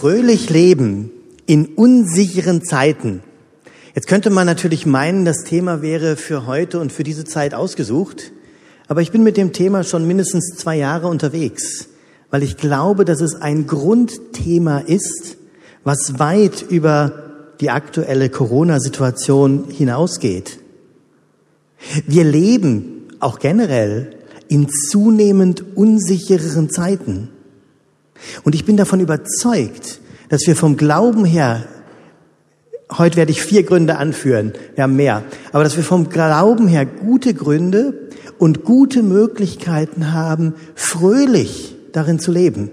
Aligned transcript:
Fröhlich 0.00 0.48
leben 0.48 1.10
in 1.44 1.66
unsicheren 1.66 2.64
Zeiten. 2.64 3.20
Jetzt 3.94 4.06
könnte 4.06 4.30
man 4.30 4.46
natürlich 4.46 4.86
meinen, 4.86 5.26
das 5.26 5.44
Thema 5.44 5.82
wäre 5.82 6.16
für 6.16 6.46
heute 6.46 6.80
und 6.80 6.90
für 6.90 7.04
diese 7.04 7.26
Zeit 7.26 7.52
ausgesucht. 7.52 8.32
Aber 8.88 9.02
ich 9.02 9.12
bin 9.12 9.22
mit 9.22 9.36
dem 9.36 9.52
Thema 9.52 9.84
schon 9.84 10.06
mindestens 10.06 10.56
zwei 10.56 10.78
Jahre 10.78 11.08
unterwegs, 11.08 11.88
weil 12.30 12.42
ich 12.42 12.56
glaube, 12.56 13.04
dass 13.04 13.20
es 13.20 13.34
ein 13.34 13.66
Grundthema 13.66 14.78
ist, 14.78 15.36
was 15.84 16.18
weit 16.18 16.64
über 16.66 17.52
die 17.60 17.68
aktuelle 17.68 18.30
Corona-Situation 18.30 19.66
hinausgeht. 19.68 20.60
Wir 22.06 22.24
leben 22.24 23.06
auch 23.20 23.38
generell 23.38 24.16
in 24.48 24.66
zunehmend 24.70 25.76
unsichereren 25.76 26.70
Zeiten. 26.70 27.28
Und 28.44 28.54
ich 28.54 28.64
bin 28.64 28.76
davon 28.76 29.00
überzeugt, 29.00 30.00
dass 30.28 30.46
wir 30.46 30.56
vom 30.56 30.76
Glauben 30.76 31.24
her, 31.24 31.64
heute 32.96 33.16
werde 33.16 33.32
ich 33.32 33.42
vier 33.42 33.62
Gründe 33.62 33.96
anführen, 33.96 34.52
wir 34.74 34.84
haben 34.84 34.96
mehr, 34.96 35.24
aber 35.52 35.64
dass 35.64 35.76
wir 35.76 35.84
vom 35.84 36.08
Glauben 36.08 36.68
her 36.68 36.86
gute 36.86 37.34
Gründe 37.34 38.08
und 38.38 38.64
gute 38.64 39.02
Möglichkeiten 39.02 40.12
haben, 40.12 40.54
fröhlich 40.74 41.76
darin 41.92 42.18
zu 42.18 42.32
leben. 42.32 42.70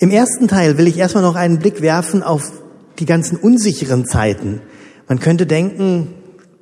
Im 0.00 0.10
ersten 0.10 0.48
Teil 0.48 0.78
will 0.78 0.86
ich 0.86 0.98
erstmal 0.98 1.24
noch 1.24 1.34
einen 1.34 1.58
Blick 1.58 1.82
werfen 1.82 2.22
auf 2.22 2.52
die 2.98 3.06
ganzen 3.06 3.36
unsicheren 3.36 4.06
Zeiten. 4.06 4.60
Man 5.08 5.20
könnte 5.20 5.46
denken, 5.46 6.14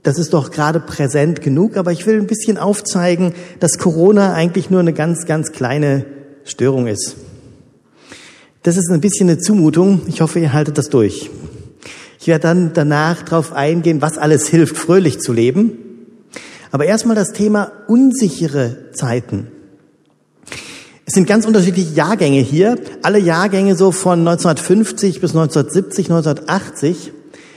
das 0.02 0.18
ist 0.18 0.32
doch 0.34 0.50
gerade 0.50 0.80
präsent 0.80 1.42
genug, 1.42 1.76
aber 1.76 1.92
ich 1.92 2.06
will 2.06 2.16
ein 2.16 2.26
bisschen 2.26 2.58
aufzeigen, 2.58 3.34
dass 3.60 3.78
Corona 3.78 4.34
eigentlich 4.34 4.70
nur 4.70 4.80
eine 4.80 4.92
ganz, 4.92 5.26
ganz 5.26 5.52
kleine 5.52 6.06
Störung 6.46 6.86
ist. 6.86 7.16
Das 8.62 8.76
ist 8.76 8.90
ein 8.90 9.00
bisschen 9.00 9.28
eine 9.28 9.38
Zumutung. 9.38 10.00
Ich 10.06 10.20
hoffe, 10.20 10.40
ihr 10.40 10.52
haltet 10.52 10.78
das 10.78 10.88
durch. 10.88 11.30
Ich 12.18 12.26
werde 12.26 12.42
dann 12.42 12.72
danach 12.72 13.22
darauf 13.22 13.52
eingehen, 13.52 14.00
was 14.00 14.16
alles 14.16 14.48
hilft, 14.48 14.76
fröhlich 14.76 15.20
zu 15.20 15.32
leben. 15.32 15.78
Aber 16.72 16.86
erstmal 16.86 17.14
das 17.14 17.32
Thema 17.32 17.72
unsichere 17.86 18.92
Zeiten. 18.92 19.48
Es 21.04 21.14
sind 21.14 21.28
ganz 21.28 21.46
unterschiedliche 21.46 21.94
Jahrgänge 21.94 22.40
hier, 22.40 22.76
alle 23.02 23.18
Jahrgänge 23.18 23.76
so 23.76 23.92
von 23.92 24.20
1950 24.20 25.20
bis 25.20 25.30
1970, 25.30 26.10
1980. 26.10 27.12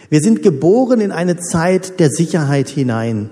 Wir 0.09 0.21
sind 0.21 0.43
geboren 0.43 1.01
in 1.01 1.11
eine 1.11 1.37
Zeit 1.37 1.99
der 1.99 2.11
Sicherheit 2.11 2.69
hinein. 2.69 3.31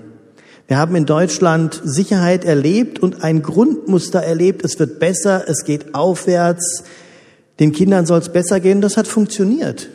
Wir 0.68 0.76
haben 0.76 0.94
in 0.96 1.06
Deutschland 1.06 1.80
Sicherheit 1.82 2.44
erlebt 2.44 2.98
und 2.98 3.24
ein 3.24 3.40
Grundmuster 3.40 4.20
erlebt. 4.20 4.62
Es 4.66 4.78
wird 4.78 5.00
besser, 5.00 5.44
es 5.48 5.64
geht 5.64 5.94
aufwärts. 5.94 6.84
Den 7.58 7.72
Kindern 7.72 8.04
soll 8.04 8.18
es 8.18 8.28
besser 8.28 8.60
gehen. 8.60 8.82
Das 8.82 8.98
hat 8.98 9.08
funktioniert. 9.08 9.88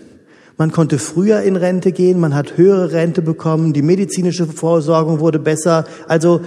Man 0.57 0.71
konnte 0.71 0.97
früher 0.97 1.41
in 1.41 1.57
Rente 1.57 1.91
gehen, 1.91 2.19
man 2.19 2.33
hat 2.33 2.57
höhere 2.57 2.91
Rente 2.91 3.21
bekommen, 3.21 3.73
die 3.73 3.81
medizinische 3.83 4.47
Vorsorgung 4.47 5.19
wurde 5.19 5.37
besser. 5.37 5.85
Also 6.07 6.41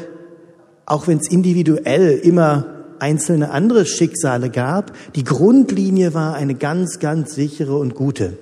auch 0.87 1.07
wenn 1.07 1.19
es 1.19 1.31
individuell 1.31 2.19
immer 2.19 2.67
einzelne 2.99 3.51
andere 3.51 3.87
Schicksale 3.87 4.51
gab. 4.51 4.93
Die 5.15 5.25
Grundlinie 5.25 6.15
war 6.15 6.35
eine 6.35 6.57
ganz, 6.57 6.99
ganz 6.99 7.35
sichere 7.37 7.77
und 7.77 7.95
gute. 7.95 8.37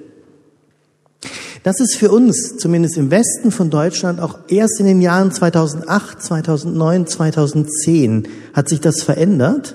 Das 1.64 1.80
ist 1.80 1.96
für 1.96 2.12
uns, 2.12 2.56
zumindest 2.58 2.96
im 2.96 3.10
Westen 3.10 3.50
von 3.50 3.70
Deutschland, 3.70 4.20
auch 4.20 4.38
erst 4.46 4.78
in 4.78 4.86
den 4.86 5.00
Jahren 5.00 5.32
2008, 5.32 6.22
2009, 6.22 7.08
2010 7.08 8.28
hat 8.52 8.68
sich 8.68 8.80
das 8.80 9.02
verändert. 9.02 9.74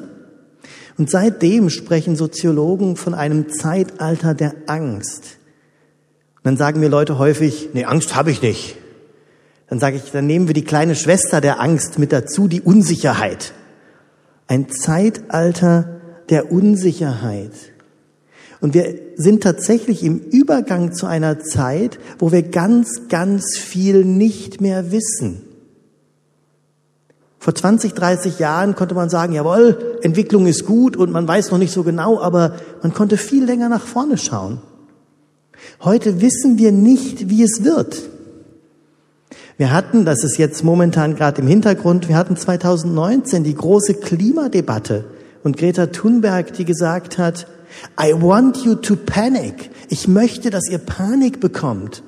Und 0.98 1.10
seitdem 1.10 1.70
sprechen 1.70 2.16
Soziologen 2.16 2.96
von 2.96 3.14
einem 3.14 3.50
Zeitalter 3.50 4.34
der 4.34 4.54
Angst. 4.68 5.38
Dann 6.44 6.56
sagen 6.56 6.80
mir 6.80 6.90
Leute 6.90 7.18
häufig, 7.18 7.72
nee, 7.74 7.84
Angst 7.84 8.16
habe 8.16 8.32
ich 8.32 8.42
nicht. 8.42 8.78
Dann 9.68 9.80
sage 9.80 9.98
ich, 9.98 10.12
dann 10.12 10.28
nehmen 10.28 10.48
wir 10.48 10.54
die 10.54 10.64
kleine 10.64 10.96
Schwester 10.96 11.42
der 11.42 11.60
Angst 11.60 12.00
mit 12.00 12.14
dazu, 12.14 12.48
die 12.48 12.62
Unsicherheit 12.62 13.52
ein 14.50 14.68
Zeitalter 14.68 16.02
der 16.30 16.52
Unsicherheit. 16.52 17.54
Und 18.62 18.74
wir 18.74 18.96
sind 19.16 19.42
tatsächlich 19.42 20.04
im 20.04 20.20
Übergang 20.20 20.94
zu 20.94 21.06
einer 21.06 21.40
Zeit, 21.40 21.98
wo 22.18 22.32
wir 22.32 22.44
ganz, 22.44 23.08
ganz 23.08 23.58
viel 23.58 24.04
nicht 24.04 24.60
mehr 24.60 24.92
wissen. 24.92 25.42
Vor 27.40 27.56
20, 27.56 27.94
30 27.94 28.38
Jahren 28.40 28.76
konnte 28.76 28.96
man 28.96 29.10
sagen, 29.10 29.34
jawohl, 29.34 30.00
Entwicklung 30.02 30.46
ist 30.46 30.66
gut 30.66 30.98
und 30.98 31.12
man 31.12 31.26
weiß 31.26 31.52
noch 31.52 31.58
nicht 31.58 31.72
so 31.72 31.84
genau, 31.84 32.20
aber 32.20 32.56
man 32.84 32.94
konnte 32.94 33.16
viel 33.16 33.46
länger 33.46 33.70
nach 33.70 33.86
vorne 33.86 34.18
schauen. 34.18 34.62
Heute 35.82 36.20
wissen 36.20 36.58
wir 36.58 36.74
nicht, 36.74 37.30
wie 37.30 37.44
es 37.44 37.64
wird. 37.64 38.02
Wir 39.58 39.72
hatten, 39.72 40.04
das 40.04 40.24
ist 40.24 40.38
jetzt 40.38 40.64
momentan 40.64 41.16
gerade 41.16 41.42
im 41.42 41.48
Hintergrund, 41.48 42.10
wir 42.10 42.18
hatten 42.18 42.36
2019 42.36 43.44
die 43.44 43.56
große 43.56 43.96
Klimadebatte 43.96 45.06
und 45.44 45.58
Greta 45.58 45.88
Thunberg, 45.88 46.54
die 46.54 46.66
gesagt 46.66 47.18
hat, 47.18 47.48
I 48.00 48.14
want 48.14 48.58
you 48.64 48.76
to 48.76 48.96
panic. 48.96 49.70
Ich 49.90 50.08
möchte, 50.08 50.50
dass 50.50 50.70
ihr 50.70 50.80
Panik 50.80 51.40
bekommt. 51.40 52.04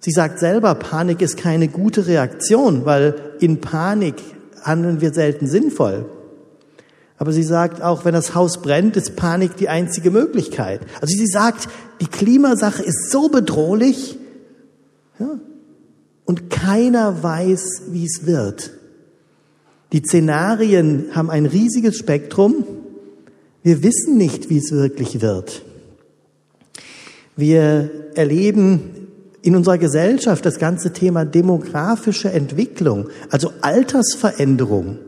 Sie 0.00 0.12
sagt 0.12 0.38
selber, 0.38 0.74
Panik 0.74 1.20
ist 1.20 1.36
keine 1.36 1.68
gute 1.68 2.06
Reaktion, 2.06 2.86
weil 2.86 3.34
in 3.38 3.60
Panik 3.60 4.16
handeln 4.62 5.00
wir 5.00 5.12
selten 5.12 5.46
sinnvoll. 5.46 6.06
Aber 7.18 7.32
sie 7.32 7.42
sagt 7.42 7.82
auch, 7.82 8.06
wenn 8.06 8.14
das 8.14 8.34
Haus 8.34 8.62
brennt, 8.62 8.96
ist 8.96 9.14
Panik 9.14 9.56
die 9.56 9.68
einzige 9.68 10.10
Möglichkeit. 10.10 10.80
Also 11.02 11.14
sie 11.14 11.26
sagt, 11.26 11.68
die 12.00 12.06
Klimasache 12.06 12.82
ist 12.82 13.10
so 13.10 13.28
bedrohlich, 13.28 14.18
ja, 15.18 15.38
und 16.24 16.48
keiner 16.48 17.22
weiß, 17.22 17.82
wie 17.88 18.04
es 18.04 18.24
wird. 18.24 18.70
Die 19.92 19.98
Szenarien 19.98 21.06
haben 21.12 21.28
ein 21.28 21.44
riesiges 21.44 21.96
Spektrum. 21.96 22.64
Wir 23.62 23.82
wissen 23.82 24.16
nicht, 24.16 24.48
wie 24.48 24.58
es 24.58 24.72
wirklich 24.72 25.20
wird. 25.20 25.62
Wir 27.36 27.90
erleben 28.14 29.08
in 29.42 29.56
unserer 29.56 29.78
Gesellschaft 29.78 30.44
das 30.44 30.58
ganze 30.58 30.92
Thema 30.92 31.24
demografische 31.24 32.30
Entwicklung, 32.30 33.08
also 33.30 33.52
Altersveränderung. 33.60 34.98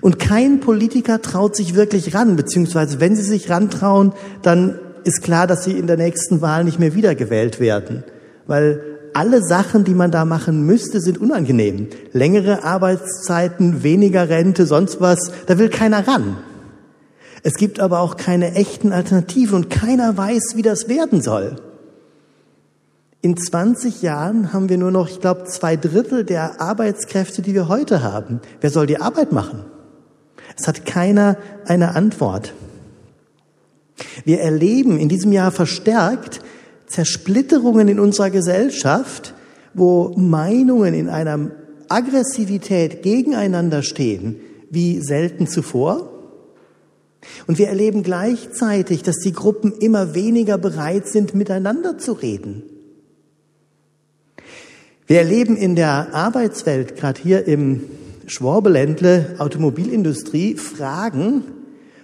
Und 0.00 0.18
kein 0.18 0.60
Politiker 0.60 1.22
traut 1.22 1.54
sich 1.54 1.74
wirklich 1.74 2.14
ran, 2.14 2.36
beziehungsweise 2.36 3.00
wenn 3.00 3.16
sie 3.16 3.22
sich 3.22 3.50
rantrauen, 3.50 4.12
dann 4.42 4.78
ist 5.04 5.22
klar, 5.22 5.46
dass 5.46 5.64
sie 5.64 5.72
in 5.72 5.86
der 5.86 5.96
nächsten 5.96 6.40
Wahl 6.40 6.64
nicht 6.64 6.78
mehr 6.78 6.94
wiedergewählt 6.94 7.60
werden, 7.60 8.04
weil 8.46 8.80
alle 9.12 9.42
Sachen, 9.42 9.84
die 9.84 9.94
man 9.94 10.10
da 10.10 10.24
machen 10.24 10.66
müsste, 10.66 11.00
sind 11.00 11.18
unangenehm. 11.18 11.88
Längere 12.12 12.64
Arbeitszeiten, 12.64 13.84
weniger 13.84 14.28
Rente, 14.28 14.66
sonst 14.66 15.00
was, 15.00 15.30
da 15.46 15.58
will 15.58 15.68
keiner 15.68 16.08
ran. 16.08 16.36
Es 17.46 17.54
gibt 17.54 17.78
aber 17.78 18.00
auch 18.00 18.16
keine 18.16 18.54
echten 18.54 18.90
Alternativen 18.90 19.54
und 19.54 19.70
keiner 19.70 20.16
weiß, 20.16 20.56
wie 20.56 20.62
das 20.62 20.88
werden 20.88 21.20
soll. 21.20 21.56
In 23.20 23.36
20 23.36 24.00
Jahren 24.00 24.54
haben 24.54 24.70
wir 24.70 24.78
nur 24.78 24.90
noch, 24.90 25.10
ich 25.10 25.20
glaube, 25.20 25.44
zwei 25.44 25.76
Drittel 25.76 26.24
der 26.24 26.62
Arbeitskräfte, 26.62 27.42
die 27.42 27.52
wir 27.52 27.68
heute 27.68 28.02
haben. 28.02 28.40
Wer 28.62 28.70
soll 28.70 28.86
die 28.86 28.98
Arbeit 28.98 29.30
machen? 29.30 29.60
Es 30.56 30.66
hat 30.66 30.86
keiner 30.86 31.36
eine 31.66 31.94
Antwort. 31.94 32.54
Wir 34.24 34.40
erleben 34.40 34.98
in 34.98 35.10
diesem 35.10 35.30
Jahr 35.30 35.50
verstärkt, 35.50 36.40
Zersplitterungen 36.86 37.88
in 37.88 38.00
unserer 38.00 38.30
Gesellschaft, 38.30 39.34
wo 39.74 40.14
Meinungen 40.16 40.94
in 40.94 41.10
einer 41.10 41.50
Aggressivität 41.90 43.02
gegeneinander 43.02 43.82
stehen, 43.82 44.36
wie 44.70 45.00
selten 45.02 45.46
zuvor. 45.46 46.13
Und 47.46 47.58
wir 47.58 47.68
erleben 47.68 48.02
gleichzeitig, 48.02 49.02
dass 49.02 49.18
die 49.18 49.32
Gruppen 49.32 49.72
immer 49.72 50.14
weniger 50.14 50.58
bereit 50.58 51.08
sind, 51.08 51.34
miteinander 51.34 51.98
zu 51.98 52.12
reden. 52.12 52.62
Wir 55.06 55.18
erleben 55.18 55.56
in 55.56 55.76
der 55.76 56.14
Arbeitswelt, 56.14 56.96
gerade 56.96 57.20
hier 57.20 57.46
im 57.46 57.84
Schwabeländle, 58.26 59.34
Automobilindustrie, 59.38 60.56
Fragen, 60.56 61.42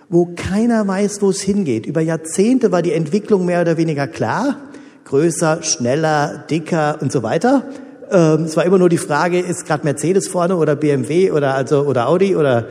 wo 0.08 0.34
keiner 0.36 0.86
weiß, 0.86 1.22
wo 1.22 1.30
es 1.30 1.40
hingeht. 1.40 1.86
Über 1.86 2.00
Jahrzehnte 2.00 2.72
war 2.72 2.82
die 2.82 2.92
Entwicklung 2.92 3.46
mehr 3.46 3.62
oder 3.62 3.76
weniger 3.76 4.06
klar 4.06 4.70
größer, 5.10 5.62
schneller, 5.62 6.44
dicker 6.48 6.98
und 7.00 7.10
so 7.10 7.22
weiter. 7.22 7.64
Ähm, 8.10 8.44
es 8.44 8.56
war 8.56 8.64
immer 8.64 8.78
nur 8.78 8.88
die 8.88 8.98
Frage, 8.98 9.40
ist 9.40 9.66
gerade 9.66 9.84
Mercedes 9.84 10.28
vorne 10.28 10.56
oder 10.56 10.76
BMW 10.76 11.32
oder 11.32 11.54
also 11.54 11.82
oder 11.82 12.08
Audi 12.08 12.36
oder 12.36 12.68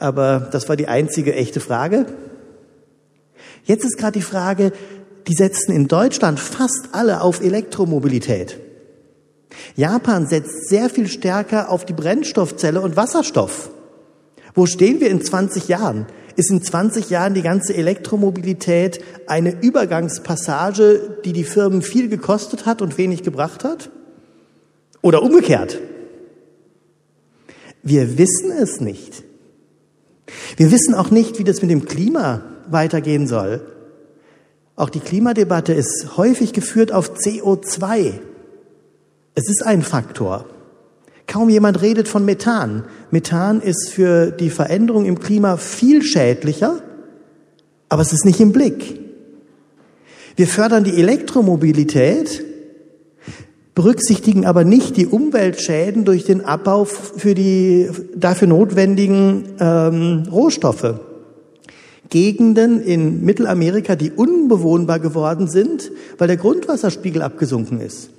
aber 0.00 0.48
das 0.50 0.68
war 0.68 0.76
die 0.76 0.88
einzige 0.88 1.34
echte 1.34 1.60
Frage. 1.60 2.06
Jetzt 3.64 3.84
ist 3.84 3.98
gerade 3.98 4.18
die 4.18 4.24
Frage, 4.24 4.72
die 5.28 5.34
setzen 5.34 5.72
in 5.72 5.86
Deutschland 5.86 6.40
fast 6.40 6.88
alle 6.92 7.20
auf 7.20 7.42
Elektromobilität. 7.42 8.58
Japan 9.76 10.26
setzt 10.26 10.68
sehr 10.68 10.88
viel 10.88 11.08
stärker 11.08 11.70
auf 11.70 11.84
die 11.84 11.92
Brennstoffzelle 11.92 12.80
und 12.80 12.96
Wasserstoff. 12.96 13.70
Wo 14.54 14.66
stehen 14.66 15.00
wir 15.00 15.10
in 15.10 15.22
20 15.22 15.68
Jahren? 15.68 16.06
Ist 16.36 16.50
in 16.50 16.62
20 16.62 17.10
Jahren 17.10 17.34
die 17.34 17.42
ganze 17.42 17.74
Elektromobilität 17.74 19.02
eine 19.26 19.60
Übergangspassage, 19.60 21.18
die 21.24 21.32
die 21.32 21.44
Firmen 21.44 21.82
viel 21.82 22.08
gekostet 22.08 22.66
hat 22.66 22.82
und 22.82 22.98
wenig 22.98 23.22
gebracht 23.22 23.64
hat? 23.64 23.90
Oder 25.02 25.22
umgekehrt? 25.22 25.78
Wir 27.82 28.18
wissen 28.18 28.52
es 28.52 28.80
nicht. 28.80 29.24
Wir 30.56 30.70
wissen 30.70 30.94
auch 30.94 31.10
nicht, 31.10 31.38
wie 31.38 31.44
das 31.44 31.62
mit 31.62 31.70
dem 31.70 31.84
Klima 31.84 32.42
weitergehen 32.68 33.26
soll. 33.26 33.60
Auch 34.76 34.90
die 34.90 35.00
Klimadebatte 35.00 35.72
ist 35.72 36.16
häufig 36.16 36.52
geführt 36.52 36.92
auf 36.92 37.12
CO2. 37.14 38.14
Es 39.34 39.48
ist 39.48 39.64
ein 39.64 39.82
Faktor. 39.82 40.46
Kaum 41.26 41.48
jemand 41.48 41.80
redet 41.80 42.08
von 42.08 42.24
Methan. 42.24 42.84
Methan 43.10 43.60
ist 43.60 43.90
für 43.90 44.30
die 44.30 44.50
Veränderung 44.50 45.04
im 45.04 45.20
Klima 45.20 45.56
viel 45.58 46.02
schädlicher, 46.02 46.80
aber 47.88 48.02
es 48.02 48.12
ist 48.12 48.24
nicht 48.24 48.40
im 48.40 48.52
Blick. 48.52 48.98
Wir 50.36 50.46
fördern 50.46 50.84
die 50.84 50.98
Elektromobilität, 50.98 52.44
berücksichtigen 53.80 54.44
aber 54.44 54.62
nicht 54.62 54.98
die 54.98 55.06
Umweltschäden 55.06 56.04
durch 56.04 56.24
den 56.24 56.44
Abbau 56.44 56.84
für 56.84 57.34
die 57.34 57.88
dafür 58.14 58.46
notwendigen 58.46 59.54
ähm, 59.58 60.24
Rohstoffe. 60.30 60.96
Gegenden 62.10 62.82
in 62.82 63.24
Mittelamerika, 63.24 63.96
die 63.96 64.10
unbewohnbar 64.10 64.98
geworden 64.98 65.48
sind, 65.48 65.92
weil 66.18 66.28
der 66.28 66.36
Grundwasserspiegel 66.36 67.22
abgesunken 67.22 67.80
ist. 67.80 68.10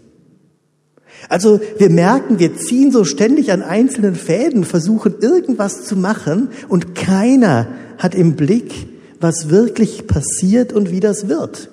Also 1.30 1.60
wir 1.78 1.92
merken, 1.92 2.40
wir 2.40 2.56
ziehen 2.56 2.92
so 2.92 3.04
ständig 3.04 3.52
an 3.52 3.62
einzelnen 3.62 4.16
Fäden, 4.16 4.64
versuchen 4.64 5.14
irgendwas 5.22 5.84
zu 5.84 5.96
machen 5.96 6.50
und 6.70 6.96
keiner 6.96 7.68
hat 8.00 8.16
im 8.16 8.36
Blick, 8.36 8.74
was 9.20 9.52
wirklich 9.52 10.08
passiert 10.08 10.74
und 10.74 10.90
wie 10.90 11.02
das 11.02 11.28
wird. 11.28 11.70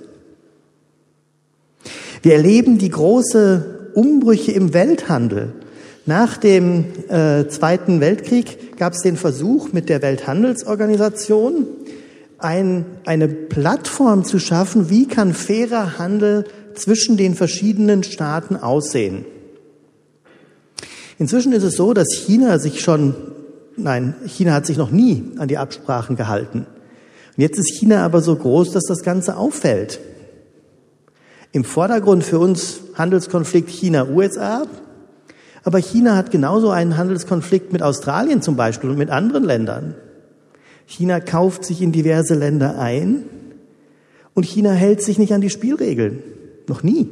Wir 2.20 2.34
erleben 2.34 2.76
die 2.76 2.90
große 2.90 3.77
Umbrüche 3.98 4.52
im 4.52 4.74
Welthandel. 4.74 5.54
Nach 6.06 6.36
dem 6.36 6.84
äh, 7.08 7.48
Zweiten 7.48 8.00
Weltkrieg 8.00 8.78
gab 8.78 8.92
es 8.92 9.02
den 9.02 9.16
Versuch 9.16 9.72
mit 9.72 9.88
der 9.88 10.02
Welthandelsorganisation, 10.02 11.66
ein, 12.38 12.86
eine 13.04 13.26
Plattform 13.26 14.24
zu 14.24 14.38
schaffen, 14.38 14.88
wie 14.88 15.08
kann 15.08 15.34
fairer 15.34 15.98
Handel 15.98 16.44
zwischen 16.74 17.16
den 17.16 17.34
verschiedenen 17.34 18.04
Staaten 18.04 18.54
aussehen. 18.54 19.24
Inzwischen 21.18 21.52
ist 21.52 21.64
es 21.64 21.74
so, 21.74 21.92
dass 21.92 22.14
China 22.14 22.60
sich 22.60 22.80
schon, 22.80 23.16
nein, 23.76 24.14
China 24.26 24.52
hat 24.52 24.66
sich 24.66 24.76
noch 24.76 24.92
nie 24.92 25.24
an 25.38 25.48
die 25.48 25.58
Absprachen 25.58 26.14
gehalten. 26.14 26.60
Und 27.36 27.42
jetzt 27.42 27.58
ist 27.58 27.76
China 27.76 28.04
aber 28.04 28.20
so 28.20 28.36
groß, 28.36 28.70
dass 28.70 28.84
das 28.84 29.02
Ganze 29.02 29.36
auffällt. 29.36 29.98
Im 31.50 31.64
Vordergrund 31.64 32.22
für 32.22 32.38
uns 32.38 32.80
Handelskonflikt 32.98 33.70
China-USA, 33.70 34.66
aber 35.64 35.78
China 35.78 36.16
hat 36.16 36.30
genauso 36.30 36.70
einen 36.70 36.96
Handelskonflikt 36.96 37.72
mit 37.72 37.82
Australien 37.82 38.42
zum 38.42 38.56
Beispiel 38.56 38.90
und 38.90 38.98
mit 38.98 39.10
anderen 39.10 39.44
Ländern. 39.44 39.94
China 40.86 41.20
kauft 41.20 41.64
sich 41.64 41.82
in 41.82 41.92
diverse 41.92 42.34
Länder 42.34 42.78
ein 42.78 43.24
und 44.34 44.44
China 44.44 44.72
hält 44.72 45.02
sich 45.02 45.18
nicht 45.18 45.32
an 45.32 45.40
die 45.40 45.50
Spielregeln. 45.50 46.22
Noch 46.66 46.82
nie. 46.82 47.08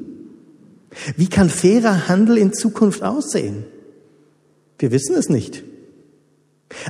Wie 1.16 1.28
kann 1.28 1.50
fairer 1.50 2.08
Handel 2.08 2.38
in 2.38 2.52
Zukunft 2.52 3.02
aussehen? 3.02 3.64
Wir 4.78 4.92
wissen 4.92 5.14
es 5.16 5.28
nicht. 5.28 5.62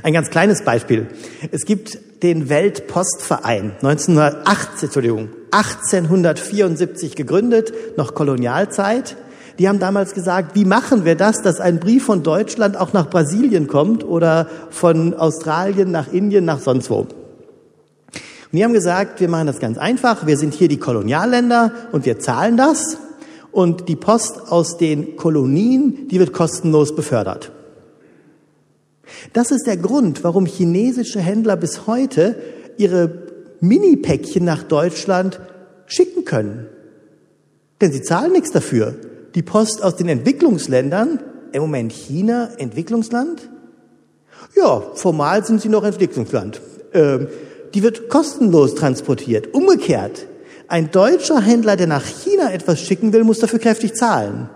Ein 0.03 0.13
ganz 0.13 0.29
kleines 0.29 0.63
Beispiel. 0.63 1.07
Es 1.51 1.65
gibt 1.65 1.99
den 2.23 2.49
Weltpostverein, 2.49 3.73
1918, 3.81 4.87
Entschuldigung, 4.87 5.29
1874 5.51 7.15
gegründet, 7.15 7.73
noch 7.97 8.13
Kolonialzeit. 8.13 9.17
Die 9.59 9.67
haben 9.67 9.79
damals 9.79 10.13
gesagt, 10.13 10.55
wie 10.55 10.65
machen 10.65 11.03
wir 11.03 11.15
das, 11.15 11.41
dass 11.41 11.59
ein 11.59 11.79
Brief 11.79 12.05
von 12.05 12.21
Deutschland 12.21 12.77
auch 12.77 12.93
nach 12.93 13.09
Brasilien 13.09 13.67
kommt 13.67 14.03
oder 14.03 14.47
von 14.69 15.13
Australien 15.15 15.91
nach 15.91 16.13
Indien, 16.13 16.45
nach 16.45 16.59
sonst 16.59 16.89
wo. 16.89 17.07
Und 18.51 18.53
die 18.53 18.63
haben 18.63 18.73
gesagt, 18.73 19.19
wir 19.19 19.29
machen 19.29 19.47
das 19.47 19.59
ganz 19.59 19.77
einfach. 19.77 20.25
Wir 20.25 20.37
sind 20.37 20.53
hier 20.53 20.67
die 20.67 20.77
Kolonialländer 20.77 21.71
und 21.91 22.05
wir 22.05 22.19
zahlen 22.19 22.55
das. 22.55 22.97
Und 23.51 23.89
die 23.89 23.95
Post 23.95 24.51
aus 24.51 24.77
den 24.77 25.15
Kolonien, 25.15 26.07
die 26.09 26.19
wird 26.19 26.33
kostenlos 26.33 26.95
befördert. 26.95 27.51
Das 29.33 29.51
ist 29.51 29.65
der 29.65 29.77
Grund, 29.77 30.23
warum 30.23 30.45
chinesische 30.45 31.19
Händler 31.19 31.55
bis 31.57 31.87
heute 31.87 32.35
ihre 32.77 33.26
Mini-Päckchen 33.59 34.45
nach 34.45 34.63
Deutschland 34.63 35.39
schicken 35.85 36.25
können. 36.25 36.67
Denn 37.81 37.91
sie 37.91 38.01
zahlen 38.01 38.31
nichts 38.31 38.51
dafür. 38.51 38.95
Die 39.35 39.41
Post 39.41 39.83
aus 39.83 39.95
den 39.95 40.09
Entwicklungsländern, 40.09 41.19
im 41.51 41.61
Moment 41.61 41.91
China, 41.91 42.49
Entwicklungsland? 42.57 43.49
Ja, 44.55 44.81
formal 44.95 45.45
sind 45.45 45.61
sie 45.61 45.69
noch 45.69 45.83
Entwicklungsland. 45.83 46.61
Ähm, 46.93 47.27
die 47.73 47.83
wird 47.83 48.09
kostenlos 48.09 48.75
transportiert. 48.75 49.53
Umgekehrt, 49.53 50.27
ein 50.67 50.91
deutscher 50.91 51.41
Händler, 51.41 51.75
der 51.75 51.87
nach 51.87 52.05
China 52.05 52.51
etwas 52.51 52.81
schicken 52.81 53.13
will, 53.13 53.23
muss 53.23 53.39
dafür 53.39 53.59
kräftig 53.59 53.93
zahlen. 53.93 54.49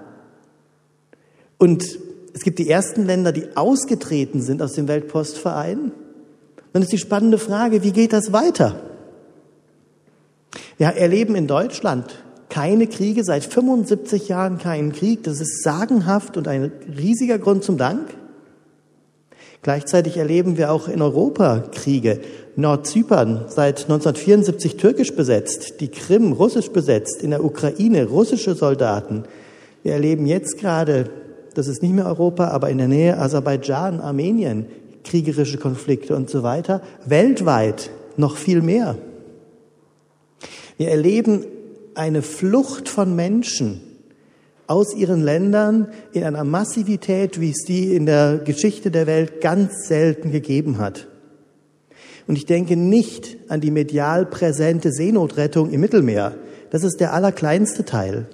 Und 1.57 1.99
es 2.33 2.41
gibt 2.41 2.59
die 2.59 2.69
ersten 2.69 3.05
Länder, 3.05 3.31
die 3.31 3.55
ausgetreten 3.55 4.41
sind 4.41 4.61
aus 4.61 4.73
dem 4.73 4.87
Weltpostverein. 4.87 5.91
Dann 6.73 6.81
ist 6.81 6.91
die 6.91 6.97
spannende 6.97 7.37
Frage, 7.37 7.83
wie 7.83 7.91
geht 7.91 8.13
das 8.13 8.33
weiter? 8.33 8.90
Wir 10.81 10.87
erleben 10.87 11.35
in 11.35 11.45
Deutschland 11.45 12.23
keine 12.49 12.87
Kriege, 12.87 13.23
seit 13.23 13.45
75 13.45 14.29
Jahren 14.29 14.57
keinen 14.57 14.93
Krieg. 14.93 15.21
Das 15.21 15.39
ist 15.39 15.61
sagenhaft 15.61 16.37
und 16.37 16.47
ein 16.47 16.71
riesiger 16.97 17.37
Grund 17.37 17.63
zum 17.63 17.77
Dank. 17.77 18.07
Gleichzeitig 19.61 20.17
erleben 20.17 20.57
wir 20.57 20.71
auch 20.71 20.87
in 20.87 21.03
Europa 21.03 21.65
Kriege. 21.71 22.21
Nordzypern 22.55 23.45
seit 23.47 23.83
1974 23.83 24.77
türkisch 24.77 25.15
besetzt, 25.15 25.81
die 25.81 25.89
Krim 25.89 26.31
russisch 26.31 26.71
besetzt, 26.71 27.21
in 27.21 27.29
der 27.29 27.45
Ukraine 27.45 28.07
russische 28.07 28.55
Soldaten. 28.55 29.25
Wir 29.83 29.93
erleben 29.93 30.25
jetzt 30.25 30.57
gerade 30.57 31.11
das 31.53 31.67
ist 31.67 31.83
nicht 31.83 31.93
mehr 31.93 32.07
Europa, 32.07 32.47
aber 32.47 32.71
in 32.71 32.79
der 32.79 32.87
Nähe 32.87 33.19
Aserbaidschan, 33.19 33.99
Armenien, 34.01 34.65
kriegerische 35.03 35.59
Konflikte 35.59 36.15
und 36.15 36.31
so 36.31 36.41
weiter, 36.41 36.81
weltweit 37.05 37.91
noch 38.17 38.35
viel 38.35 38.63
mehr. 38.63 38.95
Wir 40.81 40.89
erleben 40.89 41.45
eine 41.93 42.23
Flucht 42.23 42.89
von 42.89 43.15
Menschen 43.15 43.81
aus 44.65 44.95
ihren 44.95 45.21
Ländern 45.21 45.89
in 46.11 46.23
einer 46.23 46.43
Massivität, 46.43 47.39
wie 47.39 47.51
es 47.51 47.65
die 47.67 47.95
in 47.95 48.07
der 48.07 48.39
Geschichte 48.39 48.89
der 48.89 49.05
Welt 49.05 49.41
ganz 49.41 49.87
selten 49.87 50.31
gegeben 50.31 50.79
hat. 50.79 51.07
Und 52.25 52.35
ich 52.35 52.47
denke 52.47 52.77
nicht 52.77 53.37
an 53.47 53.61
die 53.61 53.69
medial 53.69 54.25
präsente 54.25 54.91
Seenotrettung 54.91 55.69
im 55.69 55.81
Mittelmeer. 55.81 56.33
Das 56.71 56.83
ist 56.83 56.99
der 56.99 57.13
allerkleinste 57.13 57.85
Teil. 57.85 58.25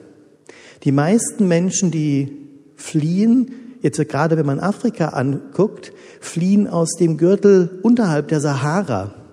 Die 0.86 0.94
meisten 0.94 1.50
Menschen, 1.50 1.92
die 1.92 2.32
fliehen, 2.78 3.52
jetzt 3.82 4.00
gerade 4.08 4.38
wenn 4.38 4.46
man 4.46 4.62
Afrika 4.62 5.10
anguckt, 5.10 5.92
fliehen 6.22 6.70
aus 6.70 6.92
dem 6.94 7.18
Gürtel 7.18 7.82
unterhalb 7.84 8.30
der 8.30 8.40
Sahara. 8.40 9.27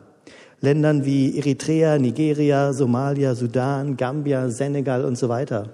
Ländern 0.64 1.04
wie 1.04 1.38
Eritrea, 1.38 1.98
Nigeria, 1.98 2.72
Somalia, 2.72 3.34
Sudan, 3.34 3.96
Gambia, 3.96 4.50
Senegal 4.50 5.04
und 5.04 5.16
so 5.16 5.28
weiter. 5.28 5.70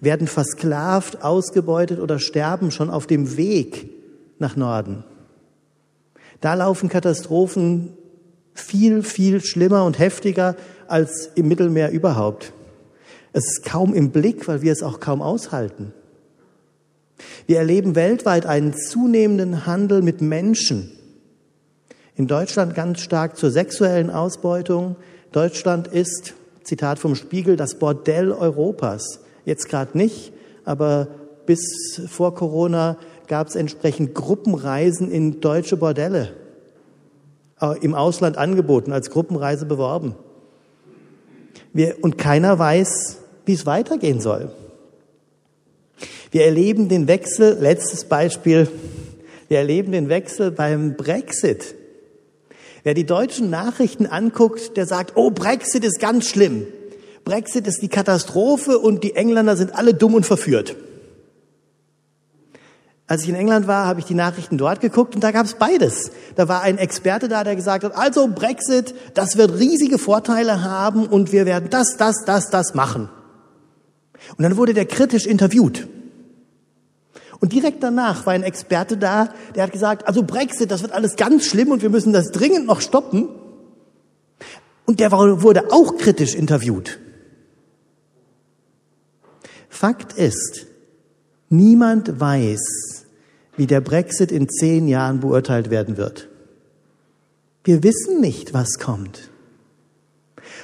Werden 0.00 0.26
versklavt, 0.26 1.22
ausgebeutet 1.24 1.98
oder 1.98 2.18
sterben 2.18 2.70
schon 2.70 2.90
auf 2.90 3.06
dem 3.06 3.36
Weg 3.36 3.90
nach 4.38 4.56
Norden. 4.56 5.04
Da 6.40 6.54
laufen 6.54 6.88
Katastrophen 6.88 7.94
viel, 8.54 9.02
viel 9.02 9.40
schlimmer 9.40 9.84
und 9.84 9.98
heftiger 9.98 10.56
als 10.88 11.30
im 11.34 11.48
Mittelmeer 11.48 11.90
überhaupt. 11.90 12.52
Es 13.32 13.44
ist 13.46 13.64
kaum 13.64 13.94
im 13.94 14.10
Blick, 14.10 14.46
weil 14.48 14.62
wir 14.62 14.72
es 14.72 14.82
auch 14.82 15.00
kaum 15.00 15.22
aushalten. 15.22 15.94
Wir 17.46 17.58
erleben 17.58 17.94
weltweit 17.94 18.46
einen 18.46 18.74
zunehmenden 18.74 19.66
Handel 19.66 20.02
mit 20.02 20.20
Menschen. 20.20 20.90
In 22.14 22.26
Deutschland 22.26 22.74
ganz 22.74 23.00
stark 23.00 23.36
zur 23.36 23.50
sexuellen 23.50 24.10
Ausbeutung. 24.10 24.96
Deutschland 25.32 25.88
ist, 25.88 26.34
Zitat 26.62 26.98
vom 26.98 27.14
Spiegel, 27.14 27.56
das 27.56 27.76
Bordell 27.76 28.32
Europas. 28.32 29.20
Jetzt 29.46 29.68
gerade 29.68 29.96
nicht, 29.96 30.32
aber 30.64 31.08
bis 31.46 32.02
vor 32.08 32.34
Corona 32.34 32.98
gab 33.28 33.48
es 33.48 33.56
entsprechend 33.56 34.14
Gruppenreisen 34.14 35.10
in 35.10 35.40
deutsche 35.40 35.76
Bordelle 35.76 36.32
im 37.80 37.94
Ausland 37.94 38.36
angeboten, 38.36 38.92
als 38.92 39.10
Gruppenreise 39.10 39.66
beworben. 39.66 40.16
Wir, 41.72 41.96
und 42.02 42.18
keiner 42.18 42.58
weiß, 42.58 43.18
wie 43.46 43.54
es 43.54 43.66
weitergehen 43.66 44.20
soll. 44.20 44.50
Wir 46.30 46.44
erleben 46.44 46.88
den 46.88 47.08
Wechsel, 47.08 47.56
letztes 47.60 48.04
Beispiel, 48.04 48.68
wir 49.48 49.58
erleben 49.58 49.92
den 49.92 50.08
Wechsel 50.08 50.50
beim 50.50 50.96
Brexit. 50.96 51.74
Wer 52.82 52.94
die 52.94 53.06
deutschen 53.06 53.50
Nachrichten 53.50 54.06
anguckt, 54.06 54.76
der 54.76 54.86
sagt, 54.86 55.12
oh, 55.14 55.30
Brexit 55.30 55.84
ist 55.84 56.00
ganz 56.00 56.26
schlimm. 56.26 56.66
Brexit 57.24 57.66
ist 57.66 57.80
die 57.82 57.88
Katastrophe 57.88 58.78
und 58.78 59.04
die 59.04 59.14
Engländer 59.14 59.56
sind 59.56 59.76
alle 59.76 59.94
dumm 59.94 60.14
und 60.14 60.26
verführt. 60.26 60.76
Als 63.06 63.22
ich 63.22 63.28
in 63.28 63.34
England 63.34 63.66
war, 63.66 63.86
habe 63.86 64.00
ich 64.00 64.06
die 64.06 64.14
Nachrichten 64.14 64.58
dort 64.58 64.80
geguckt 64.80 65.14
und 65.14 65.22
da 65.22 65.32
gab 65.32 65.44
es 65.44 65.54
beides. 65.54 66.12
Da 66.34 66.48
war 66.48 66.62
ein 66.62 66.78
Experte 66.78 67.28
da, 67.28 67.44
der 67.44 67.56
gesagt 67.56 67.84
hat, 67.84 67.94
also 67.94 68.26
Brexit, 68.28 68.94
das 69.14 69.36
wird 69.36 69.58
riesige 69.58 69.98
Vorteile 69.98 70.62
haben 70.62 71.06
und 71.06 71.30
wir 71.30 71.46
werden 71.46 71.68
das, 71.70 71.96
das, 71.96 72.24
das, 72.24 72.50
das 72.50 72.74
machen. 72.74 73.10
Und 74.36 74.42
dann 74.42 74.56
wurde 74.56 74.72
der 74.72 74.86
kritisch 74.86 75.26
interviewt. 75.26 75.86
Und 77.42 77.52
direkt 77.52 77.82
danach 77.82 78.24
war 78.24 78.34
ein 78.34 78.44
Experte 78.44 78.96
da, 78.96 79.28
der 79.56 79.64
hat 79.64 79.72
gesagt, 79.72 80.06
also 80.06 80.22
Brexit, 80.22 80.70
das 80.70 80.82
wird 80.82 80.92
alles 80.92 81.16
ganz 81.16 81.44
schlimm 81.44 81.72
und 81.72 81.82
wir 81.82 81.90
müssen 81.90 82.12
das 82.12 82.30
dringend 82.30 82.66
noch 82.66 82.80
stoppen. 82.80 83.28
Und 84.86 85.00
der 85.00 85.10
wurde 85.10 85.72
auch 85.72 85.96
kritisch 85.96 86.36
interviewt. 86.36 87.00
Fakt 89.68 90.12
ist, 90.12 90.66
niemand 91.48 92.20
weiß, 92.20 93.06
wie 93.56 93.66
der 93.66 93.80
Brexit 93.80 94.30
in 94.30 94.48
zehn 94.48 94.86
Jahren 94.86 95.18
beurteilt 95.18 95.68
werden 95.68 95.96
wird. 95.96 96.28
Wir 97.64 97.82
wissen 97.82 98.20
nicht, 98.20 98.54
was 98.54 98.78
kommt. 98.78 99.30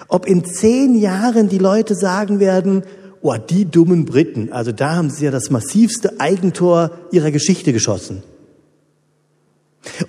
Ob 0.06 0.26
in 0.26 0.44
zehn 0.44 0.94
Jahren 0.94 1.48
die 1.48 1.58
Leute 1.58 1.96
sagen 1.96 2.38
werden, 2.38 2.84
oh, 3.22 3.36
die 3.36 3.64
dummen 3.64 4.04
Briten, 4.04 4.52
also 4.52 4.72
da 4.72 4.96
haben 4.96 5.10
sie 5.10 5.24
ja 5.24 5.30
das 5.30 5.50
massivste 5.50 6.20
Eigentor 6.20 6.90
ihrer 7.10 7.30
Geschichte 7.30 7.72
geschossen. 7.72 8.22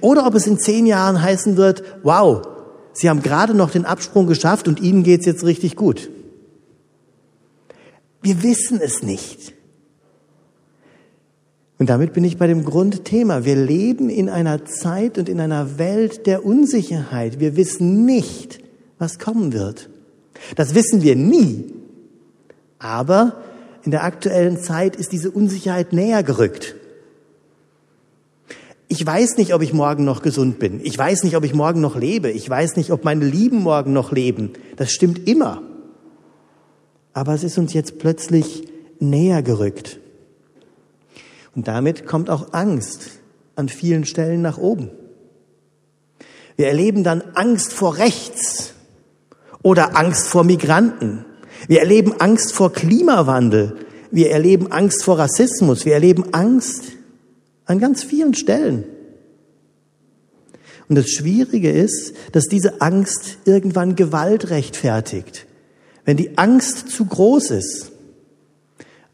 Oder 0.02 0.26
ob 0.26 0.36
es 0.36 0.48
in 0.48 0.60
zehn 0.60 0.86
Jahren 0.86 1.22
heißen 1.22 1.58
wird, 1.58 1.84
wow, 2.04 2.42
sie 2.94 3.10
haben 3.10 3.22
gerade 3.22 3.54
noch 3.54 3.72
den 3.72 3.86
Absprung 3.86 4.28
geschafft 4.28 4.68
und 4.68 4.80
ihnen 4.82 5.04
geht's 5.04 5.26
jetzt 5.26 5.44
richtig 5.44 5.76
gut. 5.76 6.10
Wir 8.22 8.44
wissen 8.44 8.80
es 8.82 9.02
nicht. 9.02 9.54
Und 11.78 11.90
damit 11.90 12.12
bin 12.12 12.26
ich 12.26 12.38
bei 12.38 12.48
dem 12.48 12.66
Grundthema. 12.66 13.46
Wir 13.46 13.56
leben 13.56 14.10
in 14.10 14.28
einer 14.28 14.66
Zeit 14.66 15.18
und 15.18 15.30
in 15.30 15.40
einer 15.40 15.78
Welt 15.80 16.28
der 16.28 16.46
Unsicherheit. 16.46 17.40
Wir 17.40 17.56
wissen 17.56 18.06
nicht, 18.06 18.60
was 18.98 19.18
kommen 19.18 19.54
wird. 19.54 19.90
Das 20.58 20.76
wissen 20.76 21.02
wir 21.02 21.16
nie. 21.16 21.79
Aber 22.80 23.34
in 23.84 23.92
der 23.92 24.04
aktuellen 24.04 24.58
Zeit 24.58 24.96
ist 24.96 25.12
diese 25.12 25.32
Unsicherheit 25.32 25.94
näher 25.94 26.24
gerückt. 26.24 26.76
Ich 28.88 29.06
weiß 29.06 29.38
nicht, 29.38 29.54
ob 29.54 29.62
ich 29.62 29.74
morgen 29.74 30.04
noch 30.04 30.24
gesund 30.24 30.58
bin. 30.58 30.80
Ich 30.84 30.98
weiß 30.98 31.24
nicht, 31.24 31.36
ob 31.36 31.44
ich 31.44 31.54
morgen 31.54 31.80
noch 31.80 31.96
lebe. 31.96 32.32
Ich 32.32 32.50
weiß 32.50 32.76
nicht, 32.76 32.92
ob 32.92 33.04
meine 33.04 33.26
Lieben 33.26 33.60
morgen 33.60 33.94
noch 33.94 34.12
leben. 34.12 34.54
Das 34.78 34.92
stimmt 34.92 35.28
immer 35.28 35.62
aber 37.20 37.34
es 37.34 37.44
ist 37.44 37.58
uns 37.58 37.74
jetzt 37.74 38.00
plötzlich 38.00 38.68
näher 39.00 39.44
gerückt. 39.44 40.00
Und 41.56 41.68
damit 41.68 42.06
kommt 42.06 42.30
auch 42.30 42.54
Angst 42.54 43.10
an 43.56 43.68
vielen 43.68 44.06
Stellen 44.06 44.42
nach 44.42 44.58
oben. 44.58 44.90
Wir 46.56 46.68
erleben 46.68 47.04
dann 47.04 47.22
Angst 47.34 47.74
vor 47.74 47.98
rechts 47.98 48.74
oder 49.64 49.98
Angst 49.98 50.28
vor 50.28 50.44
Migranten. 50.44 51.26
Wir 51.68 51.80
erleben 51.80 52.14
Angst 52.20 52.54
vor 52.54 52.72
Klimawandel. 52.72 53.78
Wir 54.12 54.32
erleben 54.32 54.72
Angst 54.72 55.04
vor 55.04 55.20
Rassismus. 55.20 55.86
Wir 55.86 55.94
erleben 55.94 56.34
Angst 56.34 56.84
an 57.66 57.80
ganz 57.80 58.04
vielen 58.04 58.34
Stellen. 58.34 58.86
Und 60.88 60.96
das 60.96 61.10
Schwierige 61.10 61.72
ist, 61.72 62.14
dass 62.32 62.46
diese 62.46 62.82
Angst 62.82 63.38
irgendwann 63.46 63.96
Gewalt 63.96 64.50
rechtfertigt. 64.50 65.46
Wenn 66.04 66.18
die 66.18 66.38
Angst 66.38 66.90
zu 66.90 67.06
groß 67.06 67.52
ist, 67.52 67.92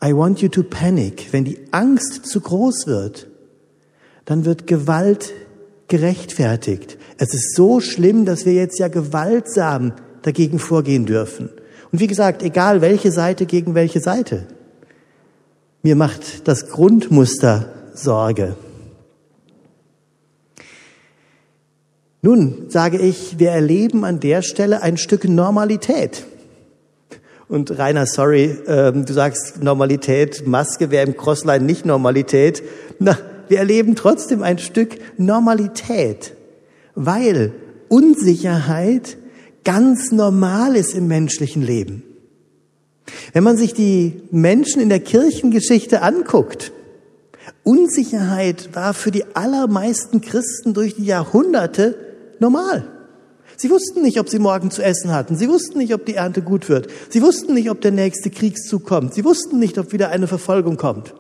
I 0.03 0.13
want 0.13 0.41
you 0.41 0.47
to 0.47 0.63
panic, 0.63 1.27
wenn 1.31 1.43
die 1.43 1.59
Angst 1.71 2.25
zu 2.25 2.39
groß 2.39 2.87
wird, 2.87 3.27
dann 4.23 4.45
wird 4.45 4.67
Gewalt 4.67 5.33
gerechtfertigt. 5.87 6.97
Es 7.17 7.33
ist 7.33 7.55
so 7.55 7.81
schlimm, 7.81 8.25
dass 8.25 8.45
wir 8.45 8.53
jetzt 8.53 8.79
ja 8.79 8.87
gewaltsam 8.87 9.93
dagegen 10.21 10.59
vorgehen 10.59 11.05
dürfen. 11.05 11.49
Und 11.91 11.99
wie 11.99 12.07
gesagt, 12.07 12.43
egal 12.43 12.81
welche 12.81 13.11
Seite 13.11 13.45
gegen 13.45 13.75
welche 13.75 13.99
Seite. 13.99 14.47
Mir 15.83 15.95
macht 15.95 16.47
das 16.47 16.69
Grundmuster 16.69 17.69
Sorge. 17.93 18.55
Nun 22.21 22.69
sage 22.69 22.97
ich, 22.97 23.37
wir 23.37 23.51
erleben 23.51 24.03
an 24.03 24.19
der 24.19 24.41
Stelle 24.41 24.81
ein 24.81 24.97
Stück 24.97 25.25
Normalität. 25.25 26.25
Und 27.47 27.77
Rainer, 27.77 28.07
sorry, 28.07 28.57
ähm, 28.65 29.05
du 29.05 29.13
sagst 29.13 29.61
Normalität, 29.61 30.47
Maske 30.47 30.89
wäre 30.89 31.05
im 31.05 31.15
Crossline 31.15 31.63
nicht 31.63 31.85
Normalität. 31.85 32.63
Na, 32.97 33.17
wir 33.47 33.59
erleben 33.59 33.95
trotzdem 33.95 34.41
ein 34.41 34.57
Stück 34.57 34.97
Normalität, 35.19 36.33
weil 36.95 37.53
Unsicherheit 37.89 39.17
ganz 39.65 40.13
normal 40.13 40.77
ist 40.77 40.93
im 40.93 41.07
menschlichen 41.07 41.61
Leben. 41.61 42.03
Wenn 43.33 43.43
man 43.43 43.57
sich 43.57 43.73
die 43.73 44.21
Menschen 44.31 44.81
in 44.81 44.89
der 44.89 45.01
Kirchengeschichte 45.01 46.01
anguckt, 46.01 46.71
Unsicherheit 47.63 48.69
war 48.73 48.93
für 48.93 49.11
die 49.11 49.25
allermeisten 49.35 50.21
Christen 50.21 50.73
durch 50.73 50.95
die 50.95 51.05
Jahrhunderte 51.05 51.97
normal. 52.39 52.87
Sie 53.57 53.69
wussten 53.69 54.01
nicht, 54.01 54.19
ob 54.19 54.29
sie 54.29 54.39
morgen 54.39 54.71
zu 54.71 54.83
essen 54.83 55.11
hatten. 55.11 55.35
Sie 55.35 55.47
wussten 55.47 55.77
nicht, 55.77 55.93
ob 55.93 56.05
die 56.05 56.15
Ernte 56.15 56.41
gut 56.41 56.67
wird. 56.67 56.87
Sie 57.09 57.21
wussten 57.21 57.53
nicht, 57.53 57.69
ob 57.69 57.81
der 57.81 57.91
nächste 57.91 58.29
Kriegszug 58.29 58.85
kommt. 58.85 59.13
Sie 59.13 59.23
wussten 59.23 59.59
nicht, 59.59 59.77
ob 59.77 59.93
wieder 59.93 60.09
eine 60.09 60.27
Verfolgung 60.27 60.77
kommt. 60.77 61.13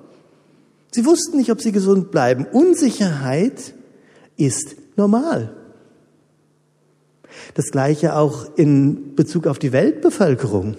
Sie 0.91 1.05
wussten 1.05 1.37
nicht, 1.37 1.51
ob 1.51 1.61
sie 1.61 1.71
gesund 1.71 2.11
bleiben. 2.11 2.45
Unsicherheit 2.51 3.73
ist 4.37 4.75
normal. 4.97 5.53
Das 7.53 7.71
gleiche 7.71 8.15
auch 8.15 8.47
in 8.55 9.15
Bezug 9.15 9.47
auf 9.47 9.59
die 9.59 9.71
Weltbevölkerung. 9.71 10.75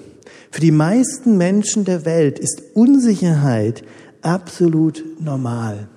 Für 0.51 0.61
die 0.61 0.73
meisten 0.73 1.37
Menschen 1.37 1.85
der 1.85 2.05
Welt 2.05 2.39
ist 2.39 2.63
Unsicherheit 2.75 3.85
absolut 4.23 5.05
normal. 5.21 5.89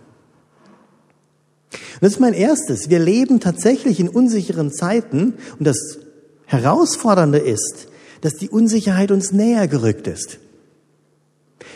Und 1.71 2.01
das 2.01 2.13
ist 2.13 2.19
mein 2.19 2.33
erstes. 2.33 2.89
Wir 2.89 2.99
leben 2.99 3.39
tatsächlich 3.39 3.99
in 3.99 4.09
unsicheren 4.09 4.71
Zeiten 4.71 5.33
und 5.57 5.65
das 5.65 5.99
Herausfordernde 6.45 7.37
ist, 7.37 7.87
dass 8.21 8.35
die 8.35 8.49
Unsicherheit 8.49 9.11
uns 9.11 9.31
näher 9.31 9.67
gerückt 9.67 10.07
ist. 10.07 10.39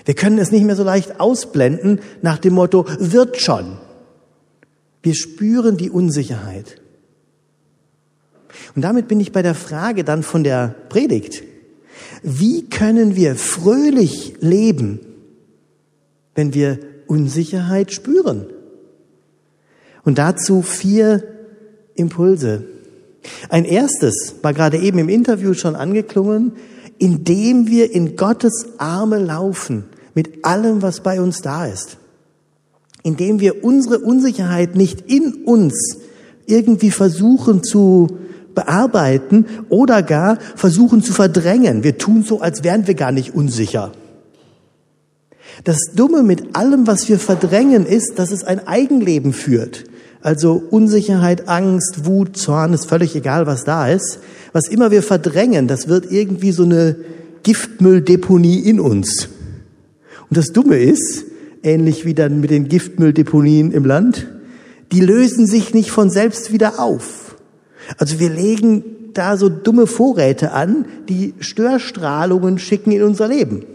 Wir 0.06 0.16
können 0.16 0.40
es 0.40 0.52
nicht 0.52 0.66
mehr 0.66 0.76
so 0.76 0.84
leicht 0.84 1.20
ausblenden 1.20 2.02
nach 2.22 2.38
dem 2.38 2.54
Motto, 2.54 2.86
wird 3.00 3.40
schon. 3.40 3.78
Wir 5.02 5.16
spüren 5.16 5.78
die 5.78 5.90
Unsicherheit. 5.90 6.82
Und 8.76 8.82
damit 8.82 9.08
bin 9.08 9.20
ich 9.20 9.32
bei 9.32 9.42
der 9.42 9.56
Frage 9.56 10.04
dann 10.04 10.24
von 10.24 10.44
der 10.44 10.76
Predigt. 10.90 11.44
Wie 12.24 12.70
können 12.70 13.16
wir 13.16 13.36
fröhlich 13.36 14.36
leben, 14.40 15.00
wenn 16.36 16.54
wir 16.54 16.80
Unsicherheit 17.08 17.92
spüren? 17.92 18.46
Und 20.04 20.18
dazu 20.18 20.62
vier 20.62 21.24
Impulse. 21.96 22.66
Ein 23.50 23.66
erstes 23.66 24.36
war 24.42 24.54
gerade 24.54 24.78
eben 24.78 25.00
im 25.00 25.10
Interview 25.10 25.54
schon 25.54 25.76
angeklungen, 25.76 26.54
indem 26.98 27.68
wir 27.68 27.92
in 27.94 28.16
Gottes 28.16 28.68
Arme 28.78 29.20
laufen 29.20 29.86
mit 30.16 30.46
allem, 30.46 30.82
was 30.82 31.02
bei 31.02 31.22
uns 31.22 31.42
da 31.42 31.66
ist. 31.66 31.98
Indem 33.04 33.40
wir 33.40 33.64
unsere 33.64 34.00
Unsicherheit 34.00 34.76
nicht 34.76 35.02
in 35.02 35.44
uns 35.46 35.98
irgendwie 36.46 36.92
versuchen 36.92 37.64
zu 37.64 38.20
bearbeiten 38.56 39.46
oder 39.70 40.04
gar 40.04 40.38
versuchen 40.56 41.02
zu 41.02 41.14
verdrängen. 41.14 41.84
Wir 41.84 41.98
tun 41.98 42.24
so, 42.24 42.42
als 42.42 42.64
wären 42.64 42.88
wir 42.88 42.94
gar 42.96 43.12
nicht 43.12 43.36
unsicher. 43.36 43.92
Das 45.64 45.78
Dumme 45.96 46.24
mit 46.24 46.56
allem, 46.56 46.88
was 46.88 47.08
wir 47.10 47.20
verdrängen, 47.20 47.86
ist, 47.86 48.14
dass 48.18 48.32
es 48.32 48.44
ein 48.44 48.68
Eigenleben 48.68 49.34
führt. 49.34 49.86
Also 50.22 50.64
Unsicherheit, 50.70 51.48
Angst, 51.48 52.06
Wut, 52.06 52.38
Zorn, 52.38 52.74
ist 52.74 52.88
völlig 52.88 53.16
egal, 53.16 53.46
was 53.46 53.64
da 53.64 53.90
ist. 53.90 54.20
Was 54.54 54.68
immer 54.68 54.90
wir 54.90 55.04
verdrängen, 55.04 55.68
das 55.68 55.88
wird 55.88 56.12
irgendwie 56.12 56.52
so 56.52 56.64
eine 56.64 56.96
Giftmülldeponie 57.44 58.60
in 58.60 58.80
uns. 58.80 59.28
Und 60.30 60.38
das 60.38 60.54
Dumme 60.54 60.78
ist, 60.78 61.26
ähnlich 61.62 62.06
wie 62.06 62.14
dann 62.14 62.40
mit 62.40 62.52
den 62.52 62.68
Giftmülldeponien 62.68 63.72
im 63.72 63.86
Land, 63.86 64.28
die 64.92 65.02
lösen 65.02 65.46
sich 65.46 65.74
nicht 65.74 65.92
von 65.92 66.10
selbst 66.10 66.52
wieder 66.52 66.80
auf. 66.80 67.23
Also 67.98 68.20
wir 68.20 68.30
legen 68.30 68.84
da 69.14 69.38
so 69.38 69.50
dumme 69.50 69.88
Vorräte 69.88 70.52
an, 70.52 70.86
die 71.10 71.34
Störstrahlungen 71.40 72.58
schicken 72.58 72.92
in 72.92 73.04
unser 73.04 73.28
Leben. 73.28 73.66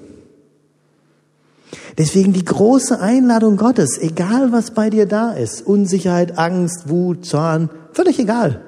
Deswegen 1.96 2.32
die 2.32 2.44
große 2.44 3.00
Einladung 3.00 3.56
Gottes, 3.56 3.98
egal 3.98 4.52
was 4.52 4.70
bei 4.72 4.90
dir 4.90 5.06
da 5.06 5.32
ist, 5.32 5.66
Unsicherheit, 5.66 6.38
Angst, 6.38 6.88
Wut, 6.88 7.26
Zorn, 7.26 7.70
völlig 7.92 8.18
egal. 8.18 8.62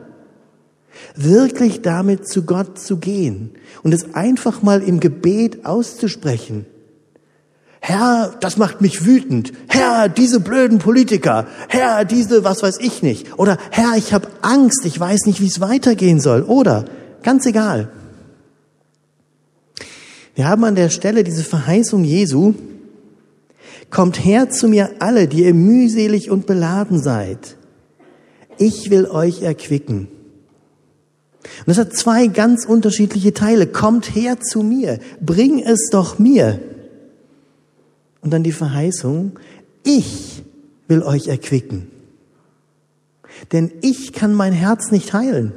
wirklich 1.17 1.83
damit 1.83 2.29
zu 2.29 2.43
Gott 2.43 2.79
zu 2.79 2.99
gehen 2.99 3.53
und 3.83 3.93
es 3.93 4.15
einfach 4.15 4.63
mal 4.63 4.83
im 4.83 5.01
Gebet 5.01 5.65
auszusprechen. 5.65 6.67
Herr, 7.81 8.37
das 8.41 8.59
macht 8.59 8.83
mich 8.83 9.07
wütend. 9.07 9.53
Herr, 9.69 10.09
diese 10.09 10.41
blöden 10.41 10.79
Politiker. 10.79 11.47
Herr, 11.69 12.05
diese, 12.05 12.45
was 12.45 12.63
weiß 12.63 12.79
ich 12.79 13.03
nicht. 13.03 13.39
Oder 13.39 13.57
Herr, 13.71 13.97
ich 13.97 14.13
habe 14.13 14.29
Angst, 14.43 14.85
ich 14.85 15.01
weiß 15.01 15.25
nicht, 15.25 15.41
wie 15.41 15.47
es 15.47 15.61
weitergehen 15.61 16.21
soll. 16.21 16.43
Oder 16.43 16.85
ganz 17.23 17.47
egal. 17.47 17.89
Wir 20.35 20.47
haben 20.47 20.65
an 20.65 20.75
der 20.75 20.91
Stelle 20.91 21.25
diese 21.25 21.43
Verheißung 21.43 22.05
Jesu, 22.05 22.55
kommt 23.91 24.25
her 24.25 24.51
zu 24.51 24.69
mir 24.69 24.91
alle, 25.01 25.27
die 25.27 25.45
ihr 25.45 25.55
mühselig 25.55 26.31
und 26.31 26.47
beladen 26.47 27.03
seid. 27.03 27.57
Ich 28.59 28.91
will 28.91 29.07
euch 29.07 29.43
erquicken. 29.43 30.09
Und 31.61 31.69
das 31.69 31.79
hat 31.79 31.95
zwei 31.95 32.27
ganz 32.27 32.67
unterschiedliche 32.67 33.33
Teile. 33.33 33.67
Kommt 33.67 34.15
her 34.15 34.39
zu 34.41 34.63
mir, 34.63 34.99
bring 35.21 35.61
es 35.61 35.89
doch 35.91 36.19
mir. 36.19 36.61
Und 38.23 38.31
dann 38.33 38.43
die 38.43 38.53
Verheißung, 38.53 39.39
ich 39.83 40.43
will 40.89 41.03
euch 41.03 41.29
erquicken. 41.29 41.91
Denn 43.53 43.73
ich 43.81 44.13
kann 44.13 44.35
mein 44.35 44.53
Herz 44.53 44.91
nicht 44.91 45.13
heilen. 45.13 45.53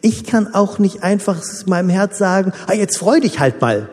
Ich 0.00 0.24
kann 0.24 0.54
auch 0.54 0.78
nicht 0.78 1.02
einfach 1.02 1.42
meinem 1.66 1.90
Herz 1.90 2.18
sagen, 2.18 2.52
ah, 2.66 2.72
jetzt 2.72 2.98
freu 2.98 3.20
dich 3.20 3.40
halt 3.40 3.60
mal. 3.60 3.90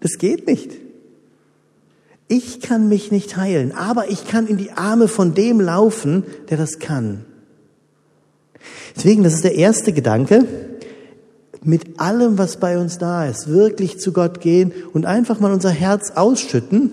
Das 0.00 0.18
geht 0.18 0.46
nicht. 0.46 0.70
Ich 2.28 2.60
kann 2.60 2.88
mich 2.88 3.10
nicht 3.10 3.36
heilen, 3.36 3.72
aber 3.72 4.08
ich 4.08 4.26
kann 4.26 4.46
in 4.46 4.56
die 4.56 4.72
Arme 4.72 5.06
von 5.06 5.34
dem 5.34 5.60
laufen, 5.60 6.24
der 6.48 6.56
das 6.56 6.78
kann. 6.78 7.26
Deswegen, 8.96 9.22
das 9.22 9.34
ist 9.34 9.44
der 9.44 9.56
erste 9.56 9.92
Gedanke, 9.92 10.46
mit 11.64 12.00
allem, 12.00 12.38
was 12.38 12.56
bei 12.56 12.78
uns 12.78 12.98
da 12.98 13.26
ist, 13.26 13.48
wirklich 13.48 13.98
zu 13.98 14.12
Gott 14.12 14.40
gehen 14.40 14.72
und 14.92 15.06
einfach 15.06 15.40
mal 15.40 15.52
unser 15.52 15.70
Herz 15.70 16.12
ausschütten 16.14 16.90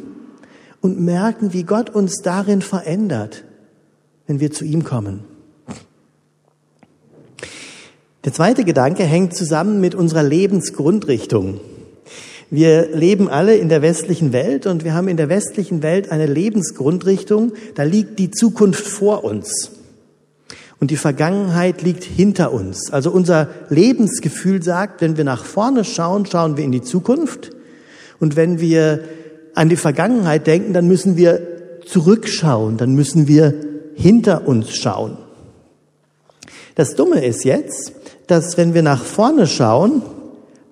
und 0.82 1.00
merken, 1.00 1.54
wie 1.54 1.64
Gott 1.64 1.90
uns 1.90 2.22
darin 2.22 2.62
verändert, 2.62 3.44
wenn 4.28 4.40
wir 4.40 4.52
zu 4.52 4.66
ihm 4.66 4.84
kommen. 4.84 5.24
Der 8.26 8.34
zweite 8.34 8.64
Gedanke 8.64 9.04
hängt 9.04 9.34
zusammen 9.36 9.82
mit 9.82 9.96
unserer 9.96 10.24
Lebensgrundrichtung. 10.24 11.60
Wir 12.52 12.96
leben 12.96 13.30
alle 13.30 13.56
in 13.56 13.70
der 13.70 13.82
westlichen 13.82 14.34
Welt 14.34 14.68
und 14.68 14.84
wir 14.84 14.94
haben 14.94 15.08
in 15.08 15.18
der 15.18 15.30
westlichen 15.30 15.84
Welt 15.84 16.12
eine 16.12 16.26
Lebensgrundrichtung, 16.26 17.54
da 17.76 17.84
liegt 17.84 18.20
die 18.20 18.32
Zukunft 18.32 18.86
vor 18.86 19.24
uns 19.24 19.79
und 20.80 20.92
die 20.92 20.98
Vergangenheit 20.98 21.82
liegt 21.82 22.04
hinter 22.04 22.54
uns. 22.54 22.92
Also 22.92 23.12
unser 23.12 23.50
Lebensgefühl 23.70 24.64
sagt, 24.64 25.02
wenn 25.02 25.18
wir 25.18 25.26
nach 25.26 25.44
vorne 25.44 25.84
schauen, 25.84 26.26
schauen 26.26 26.56
wir 26.56 26.64
in 26.64 26.72
die 26.72 26.82
Zukunft. 26.82 27.52
Und 28.20 28.36
wenn 28.36 28.60
wir 28.60 29.04
an 29.56 29.68
die 29.68 29.76
Vergangenheit 29.76 30.48
denken, 30.48 30.74
dann 30.74 30.88
müssen 30.88 31.18
wir 31.18 31.42
zurückschauen, 31.86 32.78
dann 32.78 32.94
müssen 32.94 33.28
wir 33.28 33.54
hinter 33.96 34.48
uns 34.48 34.74
schauen. 34.76 35.18
Das 36.76 36.96
Dumme 36.96 37.26
ist 37.26 37.44
jetzt, 37.44 37.92
dass 38.28 38.58
wenn 38.58 38.74
wir 38.74 38.84
nach 38.84 39.04
vorne 39.04 39.48
schauen, 39.48 40.02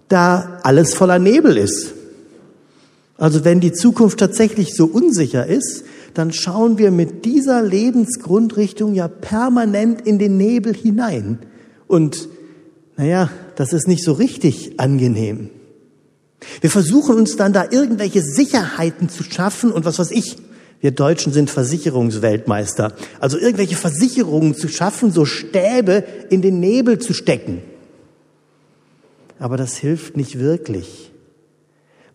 da 0.08 0.60
alles 0.64 0.94
voller 0.94 1.20
Nebel 1.20 1.58
ist. 1.58 1.94
Also 3.18 3.44
wenn 3.44 3.60
die 3.60 3.74
Zukunft 3.74 4.20
tatsächlich 4.20 4.74
so 4.74 4.86
unsicher 4.86 5.46
ist, 5.48 5.84
dann 6.18 6.34
schauen 6.34 6.78
wir 6.78 6.92
mit 6.92 7.26
dieser 7.26 7.62
Lebensgrundrichtung 7.62 8.94
ja 8.94 9.08
permanent 9.08 10.02
in 10.02 10.18
den 10.20 10.38
Nebel 10.38 10.74
hinein. 10.74 11.40
Und 11.88 12.28
naja, 12.96 13.30
das 13.56 13.74
ist 13.74 13.88
nicht 13.88 14.04
so 14.04 14.14
richtig 14.14 14.80
angenehm. 14.80 15.50
Wir 16.62 16.70
versuchen 16.70 17.16
uns 17.16 17.36
dann 17.36 17.54
da 17.54 17.68
irgendwelche 17.70 18.22
Sicherheiten 18.22 19.10
zu 19.10 19.24
schaffen 19.24 19.72
und 19.72 19.86
was 19.86 20.00
weiß 20.00 20.12
ich. 20.12 20.38
Wir 20.80 20.92
Deutschen 20.92 21.34
sind 21.34 21.50
Versicherungsweltmeister. 21.50 22.94
Also 23.20 23.38
irgendwelche 23.38 23.76
Versicherungen 23.76 24.56
zu 24.56 24.68
schaffen, 24.68 25.12
so 25.12 25.26
Stäbe 25.26 26.04
in 26.30 26.42
den 26.42 26.60
Nebel 26.60 27.00
zu 27.00 27.14
stecken. 27.14 27.62
Aber 29.40 29.58
das 29.58 29.78
hilft 29.78 30.18
nicht 30.18 30.40
wirklich. 30.40 31.12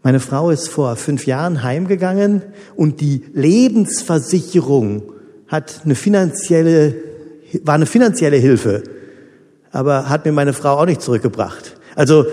Meine 0.03 0.19
Frau 0.19 0.51
ist 0.51 0.69
vor 0.69 0.97
fünf 0.97 1.27
Jahren 1.27 1.63
heimgegangen 1.63 2.43
und 2.75 3.01
die 3.01 3.23
Lebensversicherung 3.35 5.03
hat 5.47 5.83
eine 5.85 5.95
finanzielle, 5.95 6.97
war 7.63 7.77
eine 7.77 7.87
finanzielle 7.87 8.37
Hilfe, 8.37 8.83
aber 9.71 10.09
hat 10.09 10.25
mir 10.25 10.33
meine 10.33 10.55
Frau 10.55 10.79
auch 10.79 10.87
nicht 10.87 11.03
zurückgebracht. 11.03 11.77
Also 11.95 12.27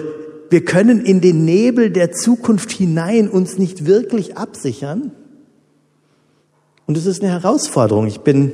wir 0.49 0.65
können 0.65 1.05
in 1.05 1.21
den 1.21 1.45
Nebel 1.45 1.91
der 1.91 2.12
Zukunft 2.12 2.71
hinein 2.71 3.29
uns 3.29 3.60
nicht 3.60 3.86
wirklich 3.86 4.36
absichern. 4.36 5.12
Und 6.88 6.97
es 6.97 7.05
ist 7.05 7.21
eine 7.21 7.32
Herausforderung. 7.32 8.08
Ich 8.08 8.21
bin 8.21 8.51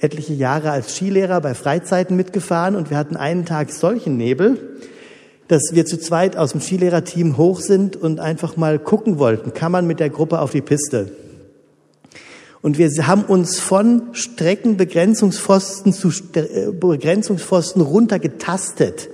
etliche 0.00 0.32
Jahre 0.32 0.72
als 0.72 0.96
Skilehrer 0.96 1.40
bei 1.40 1.54
Freizeiten 1.54 2.16
mitgefahren 2.16 2.74
und 2.74 2.90
wir 2.90 2.96
hatten 2.96 3.16
einen 3.16 3.44
Tag 3.44 3.70
solchen 3.70 4.16
Nebel 4.16 4.58
dass 5.48 5.70
wir 5.72 5.86
zu 5.86 5.98
zweit 5.98 6.36
aus 6.36 6.52
dem 6.52 6.60
Skilehrerteam 6.60 7.36
hoch 7.36 7.60
sind 7.60 7.96
und 7.96 8.20
einfach 8.20 8.56
mal 8.56 8.78
gucken 8.78 9.18
wollten, 9.18 9.54
kann 9.54 9.72
man 9.72 9.86
mit 9.86 9.98
der 9.98 10.10
Gruppe 10.10 10.40
auf 10.40 10.52
die 10.52 10.60
Piste. 10.60 11.10
Und 12.60 12.76
wir 12.76 12.88
haben 13.06 13.24
uns 13.24 13.58
von 13.58 14.02
Streckenbegrenzungspfosten 14.12 15.92
zu 15.92 16.10
äh, 16.34 16.70
Begrenzungspfosten 16.72 17.80
runtergetastet. 17.80 19.08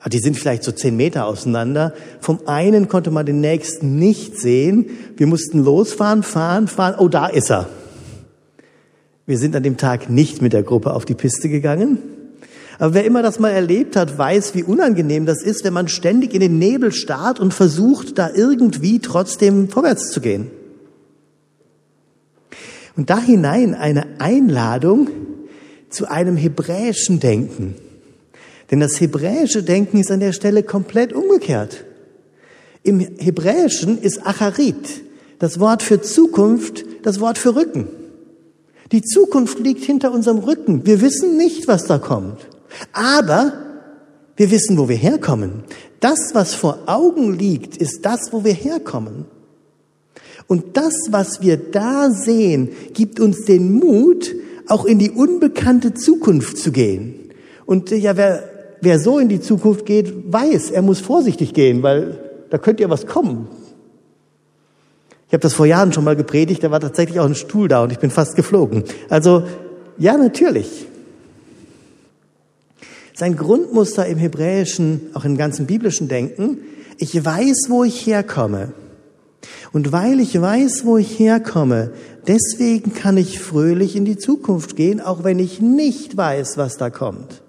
Ah, 0.00 0.08
die 0.08 0.18
sind 0.18 0.36
vielleicht 0.36 0.64
so 0.64 0.72
zehn 0.72 0.96
Meter 0.96 1.26
auseinander. 1.26 1.94
Vom 2.20 2.40
einen 2.46 2.88
konnte 2.88 3.10
man 3.10 3.26
den 3.26 3.40
nächsten 3.40 3.98
nicht 3.98 4.38
sehen. 4.38 4.90
Wir 5.16 5.26
mussten 5.26 5.62
losfahren, 5.62 6.22
fahren, 6.22 6.68
fahren. 6.68 6.94
Oh, 6.98 7.08
da 7.08 7.26
ist 7.26 7.50
er. 7.50 7.68
Wir 9.26 9.38
sind 9.38 9.54
an 9.54 9.62
dem 9.62 9.76
Tag 9.76 10.10
nicht 10.10 10.42
mit 10.42 10.52
der 10.52 10.62
Gruppe 10.62 10.92
auf 10.92 11.04
die 11.04 11.14
Piste 11.14 11.48
gegangen. 11.48 11.98
Aber 12.80 12.94
wer 12.94 13.04
immer 13.04 13.22
das 13.22 13.38
mal 13.38 13.50
erlebt 13.50 13.94
hat, 13.94 14.16
weiß, 14.16 14.54
wie 14.54 14.62
unangenehm 14.62 15.26
das 15.26 15.42
ist, 15.42 15.64
wenn 15.64 15.74
man 15.74 15.86
ständig 15.86 16.32
in 16.32 16.40
den 16.40 16.58
Nebel 16.58 16.92
starrt 16.92 17.38
und 17.38 17.52
versucht, 17.52 18.16
da 18.16 18.30
irgendwie 18.34 19.00
trotzdem 19.00 19.68
vorwärts 19.68 20.10
zu 20.12 20.22
gehen. 20.22 20.50
Und 22.96 23.10
da 23.10 23.20
hinein 23.20 23.74
eine 23.74 24.18
Einladung 24.18 25.10
zu 25.90 26.10
einem 26.10 26.38
hebräischen 26.38 27.20
Denken. 27.20 27.74
Denn 28.70 28.80
das 28.80 28.98
hebräische 28.98 29.62
Denken 29.62 29.98
ist 29.98 30.10
an 30.10 30.20
der 30.20 30.32
Stelle 30.32 30.62
komplett 30.62 31.12
umgekehrt. 31.12 31.84
Im 32.82 33.00
Hebräischen 33.00 34.00
ist 34.00 34.26
Acharit, 34.26 35.02
das 35.38 35.60
Wort 35.60 35.82
für 35.82 36.00
Zukunft, 36.00 36.86
das 37.02 37.20
Wort 37.20 37.36
für 37.36 37.54
Rücken. 37.56 37.88
Die 38.90 39.02
Zukunft 39.02 39.58
liegt 39.58 39.84
hinter 39.84 40.12
unserem 40.12 40.38
Rücken. 40.38 40.86
Wir 40.86 41.02
wissen 41.02 41.36
nicht, 41.36 41.68
was 41.68 41.84
da 41.84 41.98
kommt. 41.98 42.48
Aber 42.92 43.52
wir 44.36 44.50
wissen, 44.50 44.78
wo 44.78 44.88
wir 44.88 44.96
herkommen. 44.96 45.64
Das, 46.00 46.34
was 46.34 46.54
vor 46.54 46.78
Augen 46.86 47.34
liegt, 47.38 47.76
ist 47.76 48.06
das, 48.06 48.32
wo 48.32 48.44
wir 48.44 48.54
herkommen. 48.54 49.26
Und 50.46 50.76
das, 50.76 50.94
was 51.10 51.42
wir 51.42 51.56
da 51.56 52.10
sehen, 52.10 52.70
gibt 52.94 53.20
uns 53.20 53.44
den 53.44 53.74
Mut, 53.74 54.34
auch 54.66 54.84
in 54.84 54.98
die 54.98 55.10
unbekannte 55.10 55.94
Zukunft 55.94 56.58
zu 56.58 56.72
gehen. 56.72 57.30
Und 57.66 57.90
ja, 57.90 58.16
wer, 58.16 58.48
wer 58.80 58.98
so 58.98 59.18
in 59.18 59.28
die 59.28 59.40
Zukunft 59.40 59.84
geht, 59.86 60.32
weiß, 60.32 60.70
er 60.70 60.82
muss 60.82 61.00
vorsichtig 61.00 61.54
gehen, 61.54 61.82
weil 61.82 62.18
da 62.50 62.58
könnte 62.58 62.82
ja 62.82 62.90
was 62.90 63.06
kommen. 63.06 63.48
Ich 65.28 65.32
habe 65.32 65.42
das 65.42 65.52
vor 65.52 65.66
Jahren 65.66 65.92
schon 65.92 66.02
mal 66.02 66.16
gepredigt, 66.16 66.64
da 66.64 66.72
war 66.72 66.80
tatsächlich 66.80 67.20
auch 67.20 67.26
ein 67.26 67.36
Stuhl 67.36 67.68
da 67.68 67.84
und 67.84 67.92
ich 67.92 68.00
bin 68.00 68.10
fast 68.10 68.34
geflogen. 68.34 68.82
Also 69.08 69.44
ja, 69.98 70.16
natürlich. 70.16 70.86
Sein 73.20 73.36
Grundmuster 73.36 74.06
im 74.06 74.16
Hebräischen, 74.16 75.10
auch 75.12 75.26
im 75.26 75.36
ganzen 75.36 75.66
biblischen 75.66 76.08
Denken, 76.08 76.56
ich 76.96 77.22
weiß, 77.22 77.66
wo 77.68 77.84
ich 77.84 78.06
herkomme. 78.06 78.72
Und 79.74 79.92
weil 79.92 80.20
ich 80.20 80.40
weiß, 80.40 80.86
wo 80.86 80.96
ich 80.96 81.18
herkomme, 81.18 81.92
deswegen 82.26 82.94
kann 82.94 83.18
ich 83.18 83.38
fröhlich 83.38 83.94
in 83.94 84.06
die 84.06 84.16
Zukunft 84.16 84.74
gehen, 84.74 85.02
auch 85.02 85.22
wenn 85.22 85.38
ich 85.38 85.60
nicht 85.60 86.16
weiß, 86.16 86.56
was 86.56 86.78
da 86.78 86.88
kommt. 86.88 87.42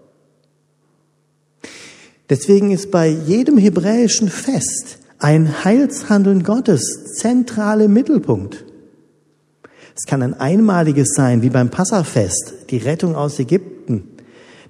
Deswegen 2.30 2.72
ist 2.72 2.92
bei 2.92 3.08
jedem 3.08 3.58
hebräischen 3.58 4.28
Fest 4.28 4.98
ein 5.20 5.64
Heilshandeln 5.64 6.44
Gottes 6.44 7.16
zentrale 7.16 7.88
Mittelpunkt. 7.88 8.66
Es 9.96 10.04
kann 10.06 10.22
ein 10.22 10.34
einmaliges 10.34 11.14
sein, 11.16 11.42
wie 11.42 11.50
beim 11.50 11.70
Passafest, 11.70 12.56
die 12.72 12.78
Rettung 12.78 13.16
aus 13.16 13.40
Ägypten. 13.40 14.10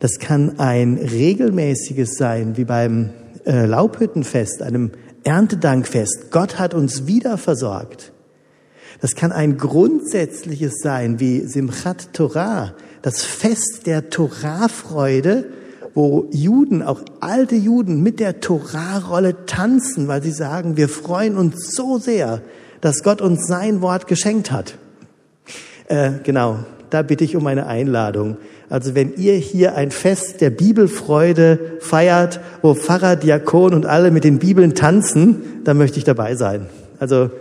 Das 0.01 0.17
kann 0.17 0.57
ein 0.59 0.97
regelmäßiges 0.97 2.15
sein, 2.15 2.57
wie 2.57 2.63
beim 2.65 3.11
äh, 3.45 3.67
Laubhüttenfest, 3.67 4.63
einem 4.63 4.89
Erntedankfest. 5.23 6.31
Gott 6.31 6.57
hat 6.57 6.73
uns 6.73 7.05
wieder 7.05 7.37
versorgt. 7.37 8.11
Das 8.99 9.13
kann 9.13 9.31
ein 9.31 9.57
grundsätzliches 9.57 10.79
sein, 10.81 11.19
wie 11.19 11.41
Simchat 11.41 12.13
Torah, 12.13 12.73
das 13.03 13.21
Fest 13.21 13.83
der 13.85 14.09
Torahfreude, 14.09 15.45
wo 15.93 16.27
Juden, 16.31 16.81
auch 16.81 17.03
alte 17.19 17.55
Juden, 17.55 18.01
mit 18.01 18.19
der 18.19 18.39
Torahrolle 18.39 19.45
tanzen, 19.45 20.07
weil 20.07 20.23
sie 20.23 20.31
sagen, 20.31 20.77
wir 20.77 20.89
freuen 20.89 21.37
uns 21.37 21.75
so 21.75 21.99
sehr, 21.99 22.41
dass 22.81 23.03
Gott 23.03 23.21
uns 23.21 23.45
sein 23.45 23.81
Wort 23.81 24.07
geschenkt 24.07 24.51
hat. 24.51 24.79
Äh, 25.89 26.13
genau, 26.23 26.65
da 26.91 27.01
bitte 27.01 27.23
ich 27.23 27.35
um 27.35 27.47
eine 27.47 27.65
Einladung. 27.65 28.37
Also 28.69 28.93
wenn 28.95 29.15
ihr 29.15 29.33
hier 29.33 29.75
ein 29.75 29.91
Fest 29.91 30.41
der 30.41 30.49
Bibelfreude 30.49 31.77
feiert, 31.79 32.39
wo 32.61 32.75
Pfarrer, 32.75 33.15
Diakon 33.15 33.73
und 33.73 33.85
alle 33.85 34.11
mit 34.11 34.23
den 34.23 34.39
Bibeln 34.39 34.75
tanzen, 34.75 35.63
dann 35.63 35.77
möchte 35.77 35.97
ich 35.97 36.03
dabei 36.03 36.35
sein. 36.35 36.67
Also 36.99 37.31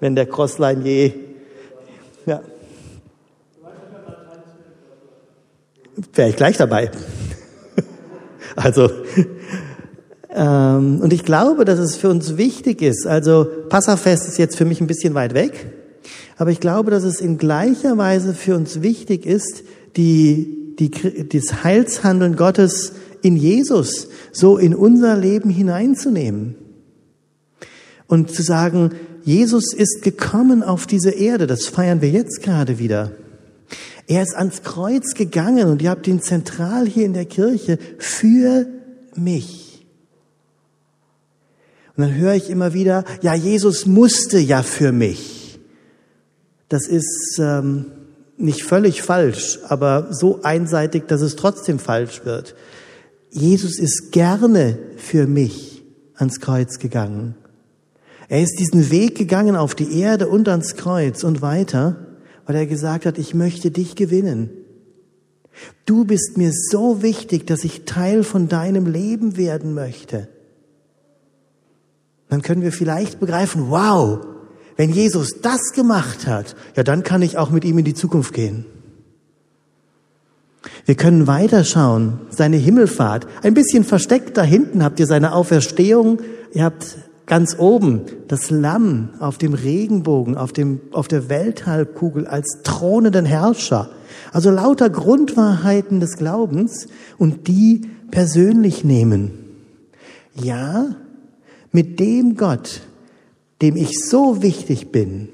wenn 0.00 0.14
der 0.14 0.26
Crossline 0.26 0.84
je, 0.84 1.12
ja. 2.26 2.42
Wäre 6.14 6.28
ich 6.28 6.36
gleich 6.36 6.56
dabei. 6.56 6.90
Also, 8.56 8.90
ähm, 10.34 11.00
und 11.00 11.12
ich 11.12 11.24
glaube, 11.24 11.64
dass 11.64 11.78
es 11.78 11.94
für 11.94 12.08
uns 12.08 12.36
wichtig 12.36 12.82
ist. 12.82 13.06
Also, 13.06 13.46
Passafest 13.68 14.26
ist 14.26 14.36
jetzt 14.36 14.56
für 14.56 14.64
mich 14.64 14.80
ein 14.80 14.88
bisschen 14.88 15.14
weit 15.14 15.32
weg. 15.32 15.77
Aber 16.36 16.50
ich 16.50 16.60
glaube, 16.60 16.90
dass 16.90 17.04
es 17.04 17.20
in 17.20 17.38
gleicher 17.38 17.98
Weise 17.98 18.34
für 18.34 18.56
uns 18.56 18.82
wichtig 18.82 19.26
ist, 19.26 19.62
die, 19.96 20.74
die, 20.78 20.90
das 21.28 21.64
Heilshandeln 21.64 22.36
Gottes 22.36 22.92
in 23.22 23.36
Jesus 23.36 24.08
so 24.32 24.58
in 24.58 24.74
unser 24.74 25.16
Leben 25.16 25.50
hineinzunehmen. 25.50 26.54
Und 28.06 28.30
zu 28.30 28.42
sagen, 28.42 28.92
Jesus 29.24 29.74
ist 29.74 30.02
gekommen 30.02 30.62
auf 30.62 30.86
diese 30.86 31.10
Erde, 31.10 31.46
das 31.46 31.66
feiern 31.66 32.00
wir 32.00 32.10
jetzt 32.10 32.42
gerade 32.42 32.78
wieder. 32.78 33.12
Er 34.06 34.22
ist 34.22 34.34
ans 34.34 34.62
Kreuz 34.62 35.12
gegangen 35.14 35.68
und 35.68 35.82
ihr 35.82 35.90
habt 35.90 36.06
ihn 36.06 36.22
zentral 36.22 36.86
hier 36.86 37.04
in 37.04 37.12
der 37.12 37.26
Kirche 37.26 37.78
für 37.98 38.66
mich. 39.14 39.86
Und 41.94 42.04
dann 42.04 42.14
höre 42.14 42.34
ich 42.34 42.48
immer 42.48 42.72
wieder, 42.72 43.04
ja, 43.20 43.34
Jesus 43.34 43.84
musste 43.84 44.38
ja 44.38 44.62
für 44.62 44.92
mich. 44.92 45.37
Das 46.68 46.86
ist 46.86 47.38
ähm, 47.38 47.86
nicht 48.36 48.62
völlig 48.62 49.02
falsch, 49.02 49.58
aber 49.68 50.08
so 50.10 50.40
einseitig, 50.42 51.06
dass 51.08 51.20
es 51.20 51.36
trotzdem 51.36 51.78
falsch 51.78 52.24
wird. 52.24 52.54
Jesus 53.30 53.78
ist 53.78 54.12
gerne 54.12 54.78
für 54.96 55.26
mich 55.26 55.82
ans 56.14 56.40
Kreuz 56.40 56.78
gegangen. 56.78 57.34
Er 58.28 58.42
ist 58.42 58.58
diesen 58.58 58.90
Weg 58.90 59.16
gegangen 59.16 59.56
auf 59.56 59.74
die 59.74 60.00
Erde 60.00 60.28
und 60.28 60.48
ans 60.48 60.76
Kreuz 60.76 61.24
und 61.24 61.40
weiter 61.40 62.08
weil 62.48 62.56
er 62.56 62.66
gesagt 62.66 63.04
hat, 63.04 63.18
ich 63.18 63.34
möchte 63.34 63.70
dich 63.70 63.94
gewinnen. 63.94 64.48
Du 65.84 66.06
bist 66.06 66.38
mir 66.38 66.50
so 66.50 67.02
wichtig, 67.02 67.46
dass 67.46 67.62
ich 67.62 67.84
Teil 67.84 68.24
von 68.24 68.48
deinem 68.48 68.86
Leben 68.86 69.36
werden 69.36 69.74
möchte. 69.74 70.28
Dann 72.30 72.40
können 72.40 72.62
wir 72.62 72.72
vielleicht 72.72 73.20
begreifen, 73.20 73.68
wow, 73.68 74.20
wenn 74.78 74.90
Jesus 74.90 75.42
das 75.42 75.60
gemacht 75.74 76.26
hat, 76.26 76.56
ja, 76.74 76.82
dann 76.82 77.02
kann 77.02 77.20
ich 77.20 77.36
auch 77.36 77.50
mit 77.50 77.66
ihm 77.66 77.76
in 77.76 77.84
die 77.84 77.92
Zukunft 77.92 78.32
gehen. 78.32 78.64
Wir 80.86 80.94
können 80.94 81.26
weiterschauen, 81.26 82.20
seine 82.30 82.56
Himmelfahrt. 82.56 83.26
Ein 83.42 83.52
bisschen 83.52 83.84
versteckt 83.84 84.38
da 84.38 84.42
hinten 84.42 84.82
habt 84.82 84.98
ihr 84.98 85.06
seine 85.06 85.34
Auferstehung, 85.34 86.22
ihr 86.54 86.64
habt 86.64 86.96
Ganz 87.28 87.56
oben 87.58 88.06
das 88.26 88.48
Lamm 88.48 89.10
auf 89.20 89.36
dem 89.36 89.52
Regenbogen, 89.52 90.38
auf, 90.38 90.54
dem, 90.54 90.80
auf 90.92 91.08
der 91.08 91.28
Welthalbkugel 91.28 92.26
als 92.26 92.60
thronenden 92.64 93.26
Herrscher. 93.26 93.90
Also 94.32 94.50
lauter 94.50 94.88
Grundwahrheiten 94.88 96.00
des 96.00 96.16
Glaubens 96.16 96.88
und 97.18 97.46
die 97.46 97.82
persönlich 98.10 98.82
nehmen. 98.82 99.32
Ja, 100.34 100.86
mit 101.70 102.00
dem 102.00 102.36
Gott, 102.36 102.80
dem 103.62 103.76
ich 103.76 103.98
so 103.98 104.42
wichtig 104.42 104.92
bin, 104.92 105.28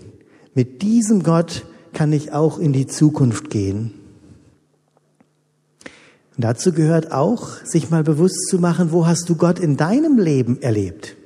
mit 0.54 0.82
diesem 0.82 1.22
Gott 1.22 1.64
kann 1.92 2.12
ich 2.12 2.32
auch 2.32 2.58
in 2.58 2.72
die 2.72 2.86
Zukunft 2.86 3.50
gehen. 3.50 3.92
Und 6.36 6.44
dazu 6.44 6.72
gehört 6.72 7.12
auch, 7.12 7.64
sich 7.64 7.90
mal 7.90 8.02
bewusst 8.02 8.48
zu 8.48 8.58
machen, 8.58 8.90
wo 8.90 9.06
hast 9.06 9.28
du 9.28 9.36
Gott 9.36 9.58
in 9.60 9.76
deinem 9.76 10.18
Leben 10.18 10.60
erlebt? 10.60 11.16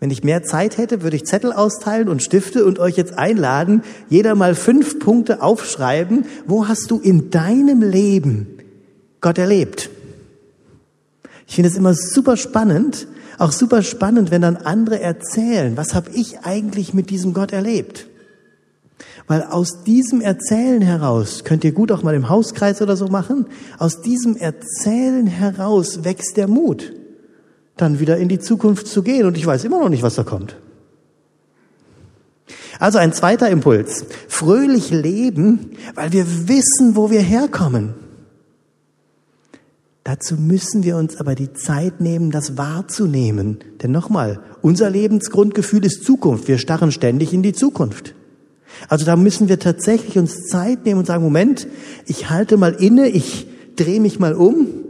Wenn 0.00 0.10
ich 0.10 0.24
mehr 0.24 0.42
Zeit 0.42 0.78
hätte, 0.78 1.02
würde 1.02 1.16
ich 1.16 1.26
Zettel 1.26 1.52
austeilen 1.52 2.08
und 2.08 2.22
Stifte 2.22 2.64
und 2.64 2.78
euch 2.78 2.96
jetzt 2.96 3.18
einladen, 3.18 3.82
jeder 4.08 4.34
mal 4.34 4.54
fünf 4.54 4.98
Punkte 4.98 5.42
aufschreiben. 5.42 6.24
Wo 6.46 6.66
hast 6.66 6.90
du 6.90 6.98
in 6.98 7.30
deinem 7.30 7.82
Leben 7.82 8.46
Gott 9.20 9.36
erlebt? 9.36 9.90
Ich 11.46 11.56
finde 11.56 11.68
es 11.68 11.76
immer 11.76 11.92
super 11.94 12.38
spannend, 12.38 13.08
auch 13.40 13.52
super 13.52 13.82
spannend, 13.82 14.30
wenn 14.30 14.42
dann 14.42 14.56
andere 14.56 15.00
erzählen, 15.00 15.76
was 15.76 15.94
habe 15.94 16.10
ich 16.10 16.40
eigentlich 16.40 16.94
mit 16.94 17.10
diesem 17.10 17.32
Gott 17.32 17.52
erlebt? 17.52 18.06
Weil 19.26 19.42
aus 19.42 19.82
diesem 19.84 20.20
Erzählen 20.20 20.82
heraus, 20.82 21.44
könnt 21.44 21.64
ihr 21.64 21.72
gut 21.72 21.90
auch 21.92 22.02
mal 22.02 22.14
im 22.14 22.28
Hauskreis 22.28 22.82
oder 22.82 22.96
so 22.96 23.06
machen, 23.08 23.46
aus 23.78 24.02
diesem 24.02 24.36
Erzählen 24.36 25.26
heraus 25.26 26.04
wächst 26.04 26.36
der 26.36 26.48
Mut 26.48 26.92
dann 27.76 27.98
wieder 27.98 28.18
in 28.18 28.28
die 28.28 28.38
Zukunft 28.38 28.86
zu 28.86 29.02
gehen. 29.02 29.26
Und 29.26 29.38
ich 29.38 29.46
weiß 29.46 29.64
immer 29.64 29.80
noch 29.80 29.88
nicht, 29.88 30.02
was 30.02 30.16
da 30.16 30.22
kommt. 30.22 30.56
Also 32.78 32.98
ein 32.98 33.12
zweiter 33.12 33.48
Impuls. 33.48 34.04
Fröhlich 34.28 34.90
leben, 34.90 35.72
weil 35.94 36.12
wir 36.12 36.48
wissen, 36.48 36.96
wo 36.96 37.10
wir 37.10 37.20
herkommen. 37.20 37.94
Dazu 40.04 40.36
müssen 40.36 40.82
wir 40.82 40.96
uns 40.96 41.16
aber 41.16 41.34
die 41.34 41.52
Zeit 41.52 42.00
nehmen, 42.00 42.30
das 42.30 42.56
wahrzunehmen. 42.56 43.58
Denn 43.82 43.90
nochmal, 43.90 44.40
unser 44.62 44.88
Lebensgrundgefühl 44.88 45.84
ist 45.84 46.04
Zukunft. 46.04 46.48
Wir 46.48 46.58
starren 46.58 46.90
ständig 46.90 47.32
in 47.32 47.42
die 47.42 47.52
Zukunft. 47.52 48.14
Also 48.88 49.04
da 49.04 49.16
müssen 49.16 49.48
wir 49.48 49.58
tatsächlich 49.58 50.16
uns 50.16 50.46
Zeit 50.46 50.84
nehmen 50.86 51.00
und 51.00 51.06
sagen, 51.06 51.22
Moment, 51.22 51.66
ich 52.06 52.30
halte 52.30 52.56
mal 52.56 52.72
inne, 52.72 53.08
ich 53.08 53.46
drehe 53.76 54.00
mich 54.00 54.18
mal 54.18 54.34
um 54.34 54.80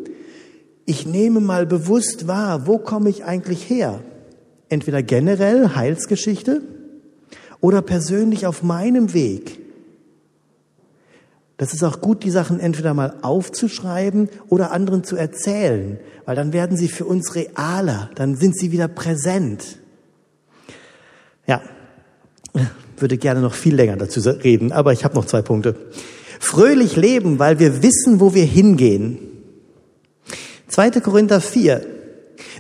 ich 0.91 1.07
nehme 1.07 1.39
mal 1.39 1.67
bewusst 1.67 2.27
wahr, 2.27 2.67
wo 2.67 2.77
komme 2.77 3.11
ich 3.11 3.25
eigentlich 3.25 3.71
her? 3.71 4.01
Entweder 4.69 5.05
generell 5.05 5.77
Heilsgeschichte 5.77 6.63
oder 7.61 7.81
persönlich 7.81 8.45
auf 8.45 8.65
meinem 8.65 9.15
Weg. 9.15 9.61
Das 11.61 11.75
ist 11.75 11.85
auch 11.85 12.01
gut, 12.01 12.25
die 12.25 12.31
Sachen 12.31 12.59
entweder 12.59 12.95
mal 12.95 13.17
aufzuschreiben 13.21 14.31
oder 14.49 14.73
anderen 14.73 15.05
zu 15.05 15.17
erzählen, 15.17 16.01
weil 16.25 16.35
dann 16.35 16.55
werden 16.55 16.79
sie 16.79 16.89
für 16.89 17.05
uns 17.05 17.35
realer, 17.35 18.09
dann 18.15 18.35
sind 18.35 18.57
sie 18.57 18.73
wieder 18.73 18.89
präsent. 18.89 19.77
Ja, 21.47 21.61
würde 22.97 23.19
gerne 23.19 23.43
noch 23.43 23.53
viel 23.53 23.75
länger 23.75 23.99
dazu 23.99 24.21
reden, 24.21 24.73
aber 24.73 24.95
ich 24.95 25.05
habe 25.05 25.15
noch 25.15 25.27
zwei 25.27 25.43
Punkte. 25.43 25.77
Fröhlich 26.41 26.97
leben, 26.97 27.39
weil 27.39 27.59
wir 27.59 27.83
wissen, 27.83 28.21
wo 28.21 28.33
wir 28.33 28.47
hingehen. 28.47 29.19
2. 30.69 30.93
Korinther 30.93 31.43
4. 31.43 31.85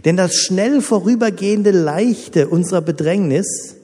Denn 0.04 0.18
das 0.18 0.34
schnell 0.34 0.82
vorübergehende 0.82 1.70
Leichte 1.70 2.48
unserer 2.48 2.82
Bedrängnis 2.82 3.76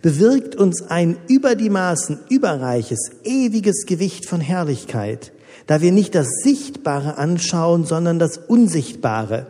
bewirkt 0.00 0.56
uns 0.56 0.82
ein 0.82 1.16
über 1.28 1.54
die 1.54 1.70
Maßen 1.70 2.18
überreiches, 2.28 3.10
ewiges 3.24 3.86
Gewicht 3.86 4.28
von 4.28 4.40
Herrlichkeit, 4.40 5.32
da 5.66 5.80
wir 5.80 5.92
nicht 5.92 6.14
das 6.14 6.28
Sichtbare 6.42 7.18
anschauen, 7.18 7.84
sondern 7.84 8.18
das 8.18 8.38
Unsichtbare. 8.38 9.46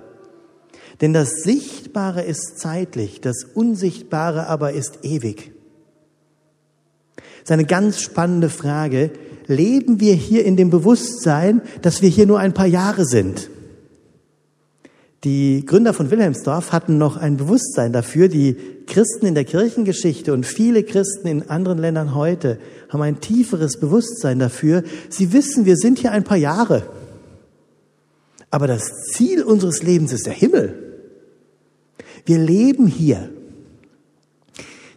Denn 1.01 1.13
das 1.13 1.43
Sichtbare 1.43 2.23
ist 2.23 2.59
zeitlich, 2.59 3.21
das 3.21 3.45
Unsichtbare 3.55 4.47
aber 4.47 4.73
ist 4.73 5.01
ewig. 5.03 5.53
Das 7.17 7.45
ist 7.45 7.53
eine 7.53 7.65
ganz 7.65 8.01
spannende 8.01 8.49
Frage. 8.49 9.11
Leben 9.49 9.99
wir 9.99 10.15
hier 10.15 10.45
in 10.45 10.57
dem 10.57 10.71
Bewusstsein, 10.71 11.61
dass 11.83 12.03
wir 12.03 12.09
hier 12.09 12.27
nur 12.27 12.39
ein 12.39 12.55
paar 12.55 12.67
Jahre 12.67 13.05
sind? 13.05 13.51
Die 15.25 15.65
Gründer 15.65 15.95
von 15.95 16.11
Wilhelmsdorf 16.11 16.73
hatten 16.73 16.99
noch 16.99 17.17
ein 17.17 17.37
Bewusstsein 17.37 17.93
dafür. 17.93 18.27
Die 18.27 18.57
Christen 18.89 19.27
in 19.27 19.37
der 19.37 19.45
Kirchengeschichte 19.45 20.33
und 20.33 20.45
viele 20.45 20.83
Christen 20.83 21.29
in 21.29 21.49
anderen 21.49 21.79
Ländern 21.79 22.17
heute 22.17 22.59
haben 22.89 23.03
ein 23.03 23.21
tieferes 23.21 23.79
Bewusstsein 23.79 24.41
dafür. 24.41 24.83
Sie 25.11 25.33
wissen, 25.33 25.65
wir 25.65 25.77
sind 25.77 26.01
hier 26.01 26.11
ein 26.11 26.25
paar 26.25 26.37
Jahre. 26.37 26.83
Aber 28.51 28.67
das 28.67 28.83
Ziel 29.13 29.45
unseres 29.45 29.85
Lebens 29.85 30.13
ist 30.13 30.27
der 30.27 30.33
Himmel. 30.33 30.75
Wir 32.27 32.39
leben 32.39 32.89
hier. 32.89 33.31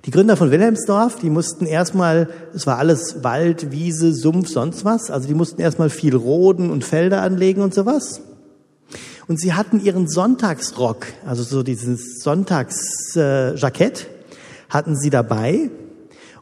Die 0.05 0.11
Gründer 0.11 0.37
von 0.37 0.49
Wilhelmsdorf, 0.49 1.19
die 1.19 1.29
mussten 1.29 1.67
erstmal, 1.67 2.29
es 2.53 2.65
war 2.65 2.79
alles 2.79 3.23
Wald, 3.23 3.71
Wiese, 3.71 4.13
Sumpf, 4.13 4.49
sonst 4.49 4.85
was, 4.85 5.11
also 5.11 5.27
die 5.27 5.33
mussten 5.35 5.61
erstmal 5.61 5.89
viel 5.89 6.15
Roden 6.15 6.71
und 6.71 6.83
Felder 6.83 7.21
anlegen 7.21 7.61
und 7.61 7.75
sowas. 7.75 8.21
Und 9.27 9.39
sie 9.39 9.53
hatten 9.53 9.83
ihren 9.83 10.07
Sonntagsrock, 10.07 11.07
also 11.25 11.43
so 11.43 11.63
dieses 11.63 12.19
Sonntagsjackett, 12.21 14.01
äh, 14.01 14.05
hatten 14.69 14.95
sie 14.95 15.09
dabei 15.09 15.69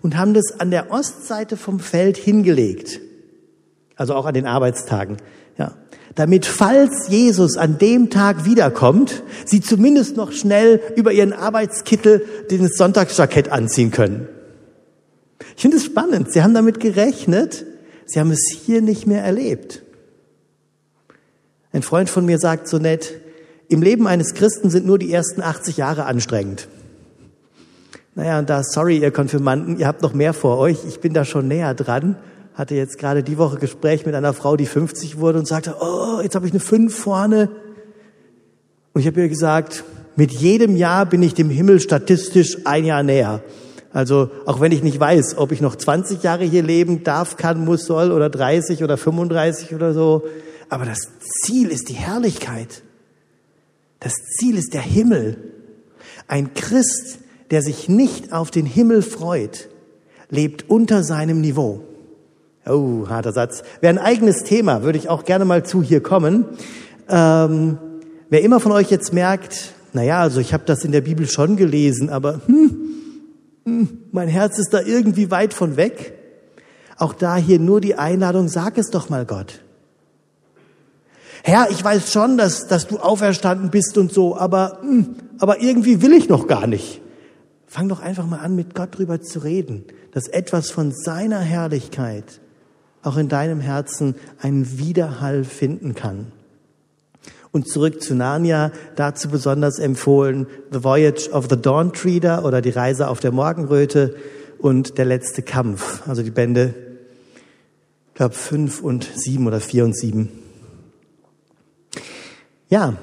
und 0.02 0.18
haben 0.18 0.34
das 0.34 0.60
an 0.60 0.70
der 0.70 0.92
Ostseite 0.92 1.56
vom 1.56 1.80
Feld 1.80 2.18
hingelegt. 2.18 3.00
Also 3.96 4.16
auch 4.16 4.26
an 4.26 4.34
den 4.34 4.48
Arbeitstagen. 4.48 5.18
Ja. 5.58 5.74
Damit, 6.16 6.46
falls 6.46 7.08
Jesus 7.10 7.58
an 7.58 7.78
dem 7.78 8.10
Tag 8.10 8.46
wiederkommt, 8.46 9.24
sie 9.46 9.62
zumindest 9.62 10.18
noch 10.18 10.32
schnell 10.32 10.82
über 10.96 11.12
ihren 11.12 11.34
Arbeitskittel 11.34 12.26
den 12.52 12.68
Sonntagsjackett 12.68 13.50
anziehen 13.50 13.92
können. 13.92 14.28
Ich 15.56 15.62
finde 15.62 15.78
es 15.78 15.86
spannend. 15.86 16.32
Sie 16.32 16.44
haben 16.44 16.54
damit 16.54 16.80
gerechnet. 16.80 17.66
Sie 18.06 18.20
haben 18.20 18.32
es 18.32 18.56
hier 18.66 18.82
nicht 18.82 19.08
mehr 19.08 19.24
erlebt. 19.24 19.83
Ein 21.74 21.82
Freund 21.82 22.10
von 22.10 22.26
mir 22.26 22.38
sagt 22.38 22.68
so 22.68 22.78
nett, 22.78 23.16
im 23.68 23.82
Leben 23.82 24.08
eines 24.08 24.36
Christen 24.36 24.70
sind 24.70 24.86
nur 24.86 25.00
die 25.00 25.12
ersten 25.12 25.42
80 25.42 25.78
Jahre 25.78 26.06
anstrengend. 26.06 26.68
Naja, 28.14 28.38
und 28.38 28.50
da, 28.50 28.62
sorry, 28.64 29.00
ihr 29.00 29.10
Konfirmanden, 29.10 29.80
ihr 29.80 29.88
habt 29.88 30.04
noch 30.04 30.14
mehr 30.14 30.34
vor 30.34 30.60
euch. 30.60 30.78
Ich 30.88 31.00
bin 31.00 31.14
da 31.14 31.26
schon 31.26 31.48
näher 31.48 31.74
dran. 31.74 32.16
Hatte 32.54 32.76
jetzt 32.76 33.00
gerade 33.00 33.24
die 33.24 33.40
Woche 33.40 33.58
Gespräch 33.58 34.06
mit 34.06 34.14
einer 34.14 34.34
Frau, 34.34 34.56
die 34.56 34.68
50 34.68 35.18
wurde 35.18 35.40
und 35.40 35.48
sagte, 35.48 35.76
oh, 35.82 36.22
jetzt 36.22 36.36
habe 36.36 36.46
ich 36.46 36.54
eine 36.54 36.60
5 36.60 36.96
vorne. 36.96 37.50
Und 38.94 39.02
ich 39.02 39.08
habe 39.08 39.22
ihr 39.22 39.30
gesagt, 39.30 39.84
mit 40.16 40.32
jedem 40.32 40.76
Jahr 40.76 41.08
bin 41.08 41.24
ich 41.24 41.34
dem 41.34 41.50
Himmel 41.50 41.80
statistisch 41.80 42.60
ein 42.66 42.86
Jahr 42.86 43.02
näher. 43.02 43.42
Also 43.92 44.30
auch 44.46 44.62
wenn 44.62 44.72
ich 44.72 44.84
nicht 44.84 45.00
weiß, 45.00 45.38
ob 45.38 45.52
ich 45.52 45.62
noch 45.62 45.76
20 45.76 46.22
Jahre 46.22 46.44
hier 46.44 46.62
leben 46.62 47.04
darf, 47.04 47.38
kann, 47.38 47.66
muss, 47.66 47.86
soll 47.86 48.12
oder 48.12 48.30
30 48.30 48.84
oder 48.84 48.98
35 48.98 49.74
oder 49.74 49.94
so. 49.94 50.24
Aber 50.74 50.86
das 50.86 51.08
Ziel 51.20 51.70
ist 51.70 51.88
die 51.90 51.94
Herrlichkeit. 51.94 52.82
Das 54.00 54.14
Ziel 54.40 54.58
ist 54.58 54.74
der 54.74 54.82
Himmel. 54.82 55.54
Ein 56.28 56.56
Christ, 56.56 57.20
der 57.52 57.62
sich 57.62 57.90
nicht 57.90 58.34
auf 58.34 58.50
den 58.50 58.66
Himmel 58.66 59.04
freut, 59.04 59.70
lebt 60.32 60.72
unter 60.72 61.04
seinem 61.04 61.42
Niveau. 61.42 61.84
Oh, 62.66 63.08
harter 63.08 63.34
Satz. 63.34 63.62
Wäre 63.82 63.94
ein 63.94 64.04
eigenes 64.04 64.46
Thema, 64.46 64.82
würde 64.82 64.98
ich 64.98 65.10
auch 65.10 65.26
gerne 65.26 65.46
mal 65.46 65.64
zu 65.64 65.84
hier 65.84 66.02
kommen. 66.02 66.46
Ähm, 67.08 67.78
wer 68.32 68.42
immer 68.42 68.60
von 68.60 68.72
euch 68.72 68.90
jetzt 68.90 69.14
merkt, 69.14 69.76
naja, 69.94 70.22
also 70.22 70.40
ich 70.40 70.56
habe 70.56 70.64
das 70.66 70.84
in 70.84 70.92
der 70.92 71.02
Bibel 71.02 71.28
schon 71.28 71.56
gelesen, 71.56 72.10
aber 72.10 72.42
hm, 72.48 72.80
hm, 73.66 73.90
mein 74.12 74.28
Herz 74.28 74.58
ist 74.58 74.74
da 74.74 74.82
irgendwie 74.82 75.30
weit 75.30 75.54
von 75.54 75.78
weg. 75.78 76.16
Auch 76.98 77.14
da 77.14 77.36
hier 77.36 77.60
nur 77.60 77.80
die 77.80 77.94
Einladung, 77.94 78.48
sag 78.48 78.80
es 78.80 78.90
doch 78.90 79.12
mal 79.12 79.28
Gott. 79.28 79.60
Herr, 81.46 81.70
ich 81.70 81.84
weiß 81.84 82.14
schon, 82.14 82.38
dass, 82.38 82.68
dass 82.68 82.88
du 82.88 83.00
auferstanden 83.00 83.70
bist 83.70 83.98
und 83.98 84.14
so, 84.14 84.38
aber, 84.38 84.80
hm, 84.82 85.16
aber 85.40 85.62
irgendwie 85.62 86.02
will 86.02 86.14
ich 86.14 86.30
noch 86.30 86.48
gar 86.48 86.68
nicht. 86.68 87.02
Fang 87.68 87.90
doch 87.90 88.00
einfach 88.00 88.26
mal 88.26 88.38
an, 88.38 88.56
mit 88.56 88.74
Gott 88.74 88.98
drüber 88.98 89.22
zu 89.22 89.40
reden, 89.40 89.84
dass 90.14 90.30
etwas 90.30 90.72
von 90.72 90.94
seiner 90.94 91.42
Herrlichkeit 91.42 92.40
auch 93.02 93.18
in 93.18 93.28
deinem 93.28 93.60
Herzen 93.60 94.16
einen 94.42 94.78
Widerhall 94.78 95.44
finden 95.44 95.96
kann. 95.96 96.32
Und 97.52 97.68
zurück 97.68 98.02
zu 98.02 98.16
Narnia, 98.16 98.72
dazu 98.96 99.28
besonders 99.28 99.80
empfohlen 99.80 100.48
The 100.72 100.86
Voyage 100.86 101.30
of 101.30 101.48
the 101.50 101.62
Dawn 101.62 101.92
Treader 101.92 102.46
oder 102.46 102.62
die 102.62 102.70
Reise 102.70 103.10
auf 103.10 103.20
der 103.20 103.34
Morgenröte 103.34 104.16
und 104.60 104.98
der 104.98 105.06
letzte 105.06 105.42
Kampf, 105.42 106.08
also 106.08 106.24
die 106.24 106.32
Bände, 106.32 106.74
ich 108.08 108.14
glaube 108.14 108.34
fünf 108.34 108.82
und 108.82 109.10
sieben 109.14 109.46
oder 109.46 109.60
vier 109.60 109.84
und 109.84 109.98
sieben. 109.98 110.43
Ja, 112.70 112.96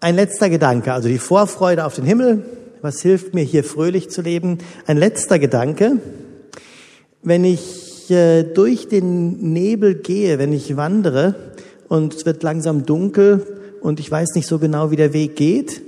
ein 0.00 0.14
letzter 0.14 0.50
Gedanke, 0.50 0.92
also 0.92 1.08
die 1.08 1.18
Vorfreude 1.18 1.84
auf 1.84 1.94
den 1.94 2.04
Himmel. 2.04 2.44
Was 2.82 3.00
hilft 3.02 3.34
mir 3.34 3.44
hier 3.44 3.64
fröhlich 3.64 4.10
zu 4.10 4.22
leben? 4.22 4.58
Ein 4.86 4.96
letzter 4.96 5.38
Gedanke. 5.38 5.98
Wenn 7.22 7.44
ich 7.44 8.10
äh, 8.10 8.42
durch 8.42 8.88
den 8.88 9.52
Nebel 9.52 9.94
gehe, 9.94 10.38
wenn 10.38 10.52
ich 10.52 10.76
wandere 10.76 11.34
und 11.88 12.14
es 12.14 12.26
wird 12.26 12.42
langsam 12.42 12.86
dunkel 12.86 13.46
und 13.80 14.00
ich 14.00 14.10
weiß 14.10 14.34
nicht 14.34 14.46
so 14.46 14.58
genau, 14.58 14.90
wie 14.90 14.96
der 14.96 15.12
Weg 15.12 15.36
geht 15.36 15.82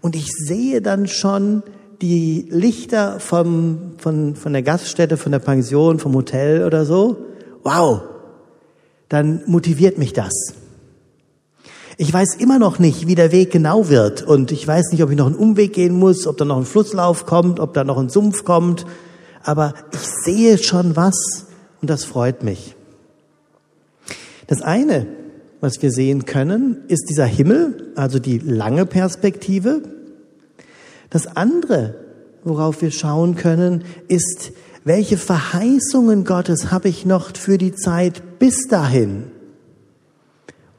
und 0.00 0.16
ich 0.16 0.30
sehe 0.30 0.80
dann 0.80 1.06
schon 1.06 1.62
die 2.00 2.46
Lichter 2.50 3.20
vom, 3.20 3.92
von, 3.98 4.36
von 4.36 4.52
der 4.52 4.62
Gaststätte, 4.62 5.16
von 5.16 5.32
der 5.32 5.38
Pension, 5.38 5.98
vom 5.98 6.14
Hotel 6.14 6.64
oder 6.64 6.84
so, 6.84 7.16
wow, 7.62 8.02
dann 9.08 9.42
motiviert 9.46 9.98
mich 9.98 10.12
das. 10.12 10.54
Ich 11.96 12.12
weiß 12.12 12.36
immer 12.36 12.58
noch 12.58 12.78
nicht, 12.78 13.06
wie 13.06 13.14
der 13.14 13.30
Weg 13.30 13.52
genau 13.52 13.88
wird. 13.88 14.22
Und 14.22 14.50
ich 14.50 14.66
weiß 14.66 14.90
nicht, 14.90 15.02
ob 15.02 15.10
ich 15.10 15.16
noch 15.16 15.26
einen 15.26 15.36
Umweg 15.36 15.72
gehen 15.72 15.96
muss, 15.98 16.26
ob 16.26 16.36
da 16.36 16.44
noch 16.44 16.56
ein 16.56 16.64
Flusslauf 16.64 17.24
kommt, 17.24 17.60
ob 17.60 17.72
da 17.74 17.84
noch 17.84 17.98
ein 17.98 18.08
Sumpf 18.08 18.44
kommt. 18.44 18.84
Aber 19.42 19.74
ich 19.92 20.00
sehe 20.24 20.58
schon 20.58 20.96
was 20.96 21.46
und 21.80 21.90
das 21.90 22.04
freut 22.04 22.42
mich. 22.42 22.74
Das 24.46 24.60
eine, 24.60 25.06
was 25.60 25.80
wir 25.82 25.92
sehen 25.92 26.24
können, 26.24 26.78
ist 26.88 27.08
dieser 27.08 27.26
Himmel, 27.26 27.92
also 27.94 28.18
die 28.18 28.38
lange 28.38 28.86
Perspektive. 28.86 29.82
Das 31.10 31.36
andere, 31.36 31.94
worauf 32.42 32.82
wir 32.82 32.90
schauen 32.90 33.36
können, 33.36 33.84
ist, 34.08 34.52
welche 34.84 35.16
Verheißungen 35.16 36.24
Gottes 36.24 36.70
habe 36.70 36.88
ich 36.88 37.06
noch 37.06 37.34
für 37.36 37.56
die 37.56 37.74
Zeit 37.74 38.38
bis 38.38 38.66
dahin? 38.68 39.30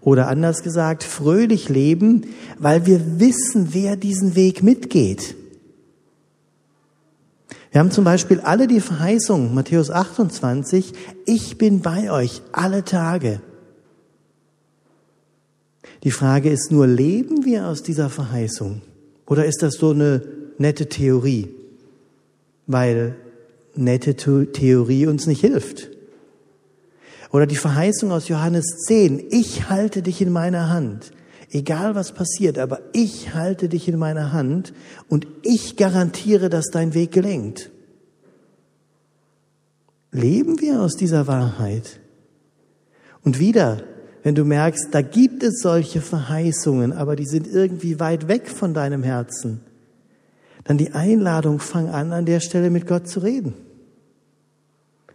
Oder 0.06 0.28
anders 0.28 0.62
gesagt, 0.62 1.04
fröhlich 1.04 1.68
leben, 1.68 2.28
weil 2.60 2.86
wir 2.86 3.20
wissen, 3.20 3.70
wer 3.72 3.96
diesen 3.96 4.36
Weg 4.36 4.62
mitgeht. 4.62 5.36
Wir 7.72 7.80
haben 7.80 7.89
zum 7.89 8.06
Beispiel 8.06 8.39
alle 8.39 8.68
die 8.68 8.82
Verheißung, 8.82 9.56
Matthäus 9.56 9.89
28, 9.89 10.94
ich 11.26 11.58
bin 11.58 11.82
bei 11.82 12.12
euch 12.12 12.44
alle 12.52 12.86
Tage. 12.86 13.41
Die 16.04 16.12
Frage 16.12 16.52
ist 16.52 16.72
nur, 16.72 16.86
leben 16.86 17.44
wir 17.44 17.65
aus 17.65 17.82
dieser 17.82 18.12
Verheißung? 18.12 18.84
Oder 19.26 19.46
ist 19.46 19.63
das 19.63 19.74
so 19.74 19.89
eine 19.89 20.22
nette 20.60 20.88
Theorie? 20.88 21.50
Weil 22.68 23.15
nette 23.74 24.15
Theorie 24.15 25.08
uns 25.08 25.26
nicht 25.26 25.41
hilft. 25.41 25.94
Oder 27.31 27.47
die 27.47 27.55
Verheißung 27.55 28.11
aus 28.11 28.27
Johannes 28.27 28.65
10, 28.88 29.27
ich 29.29 29.69
halte 29.69 30.01
dich 30.01 30.21
in 30.21 30.31
meiner 30.31 30.69
Hand. 30.69 31.11
Egal 31.51 31.95
was 31.95 32.11
passiert, 32.11 32.57
aber 32.57 32.81
ich 32.93 33.33
halte 33.33 33.69
dich 33.69 33.88
in 33.88 33.97
meiner 33.97 34.33
Hand 34.33 34.73
und 35.09 35.27
ich 35.43 35.77
garantiere, 35.77 36.49
dass 36.49 36.65
dein 36.71 36.93
Weg 36.93 37.11
gelenkt. 37.11 37.71
Leben 40.11 40.59
wir 40.59 40.81
aus 40.81 40.95
dieser 40.95 41.27
Wahrheit? 41.27 41.99
Und 43.23 43.39
wieder, 43.39 43.83
wenn 44.23 44.35
du 44.35 44.45
merkst, 44.45 44.88
da 44.91 45.01
gibt 45.01 45.43
es 45.43 45.61
solche 45.61 46.01
Verheißungen, 46.01 46.93
aber 46.93 47.15
die 47.15 47.25
sind 47.25 47.47
irgendwie 47.47 47.99
weit 47.99 48.27
weg 48.27 48.49
von 48.49 48.73
deinem 48.73 49.03
Herzen, 49.03 49.61
dann 50.63 50.77
die 50.77 50.93
Einladung, 50.93 51.59
fang 51.59 51.89
an, 51.89 52.11
an 52.11 52.25
der 52.25 52.39
Stelle 52.39 52.69
mit 52.69 52.88
Gott 52.88 53.07
zu 53.07 53.19
reden. 53.19 53.53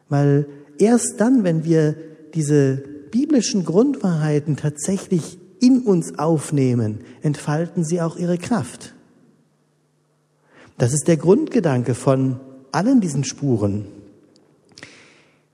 Weil 0.09 0.47
erst 0.81 1.15
dann, 1.19 1.45
wenn 1.45 1.65
wir 1.65 1.95
diese 2.35 2.83
biblischen 3.11 3.65
Grundwahrheiten 3.65 4.57
tatsächlich 4.57 5.39
in 5.61 5.81
uns 5.81 6.19
aufnehmen, 6.19 7.01
entfalten 7.23 7.85
sie 7.85 8.01
auch 8.01 8.17
ihre 8.17 8.39
Kraft. 8.39 8.95
Das 10.79 10.93
ist 10.93 11.09
der 11.09 11.17
Grundgedanke 11.17 11.95
von 11.95 12.41
allen 12.73 13.01
diesen 13.01 13.25
Spuren. 13.25 13.85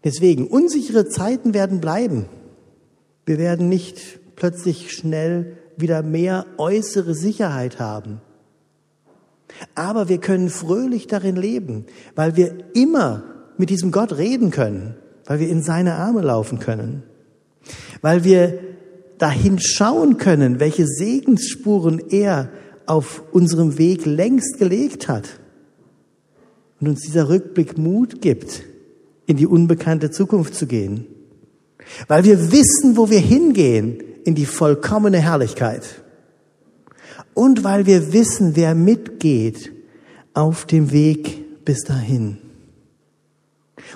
Deswegen, 0.05 0.47
unsichere 0.47 1.09
Zeiten 1.09 1.53
werden 1.53 1.81
bleiben. 1.81 2.27
Wir 3.25 3.39
werden 3.39 3.69
nicht 3.69 4.21
plötzlich 4.37 4.93
schnell 4.93 5.57
wieder 5.77 6.03
mehr 6.03 6.47
äußere 6.59 7.15
Sicherheit 7.15 7.81
haben. 7.81 8.21
Aber 9.75 10.09
wir 10.09 10.19
können 10.19 10.49
fröhlich 10.49 11.09
darin 11.09 11.35
leben, 11.35 11.87
weil 12.15 12.37
wir 12.37 12.55
immer 12.75 13.25
mit 13.59 13.71
diesem 13.71 13.91
Gott 13.91 14.17
reden 14.17 14.51
können 14.51 14.95
weil 15.27 15.41
wir 15.41 15.49
in 15.49 15.63
seine 15.63 15.95
Arme 15.95 16.23
laufen 16.23 16.59
können, 16.59 17.03
weil 18.01 18.25
wir 18.25 18.59
dahin 19.19 19.59
schauen 19.59 20.19
können, 20.19 20.61
welche 20.61 20.87
Segensspuren 20.87 22.01
er 22.11 22.51
auf 22.87 23.23
unserem 23.33 23.79
Weg 23.79 24.07
längst 24.07 24.59
gelegt 24.59 25.09
hat. 25.09 25.41
Und 26.81 26.89
uns 26.89 27.01
dieser 27.01 27.29
Rückblick 27.29 27.79
Mut 27.79 28.21
gibt, 28.21 28.63
in 29.27 29.37
die 29.37 29.47
unbekannte 29.47 30.11
Zukunft 30.11 30.55
zu 30.55 30.67
gehen, 30.67 31.07
weil 32.07 32.25
wir 32.25 32.53
wissen, 32.53 32.97
wo 32.97 33.11
wir 33.11 33.19
hingehen, 33.19 34.03
in 34.25 34.35
die 34.35 34.47
vollkommene 34.47 35.19
Herrlichkeit. 35.19 36.03
Und 37.35 37.65
weil 37.65 37.87
wir 37.87 38.13
wissen, 38.13 38.57
wer 38.57 38.75
mitgeht 38.75 39.73
auf 40.35 40.67
dem 40.67 40.93
Weg 40.93 41.65
bis 41.65 41.85
dahin. 41.85 42.39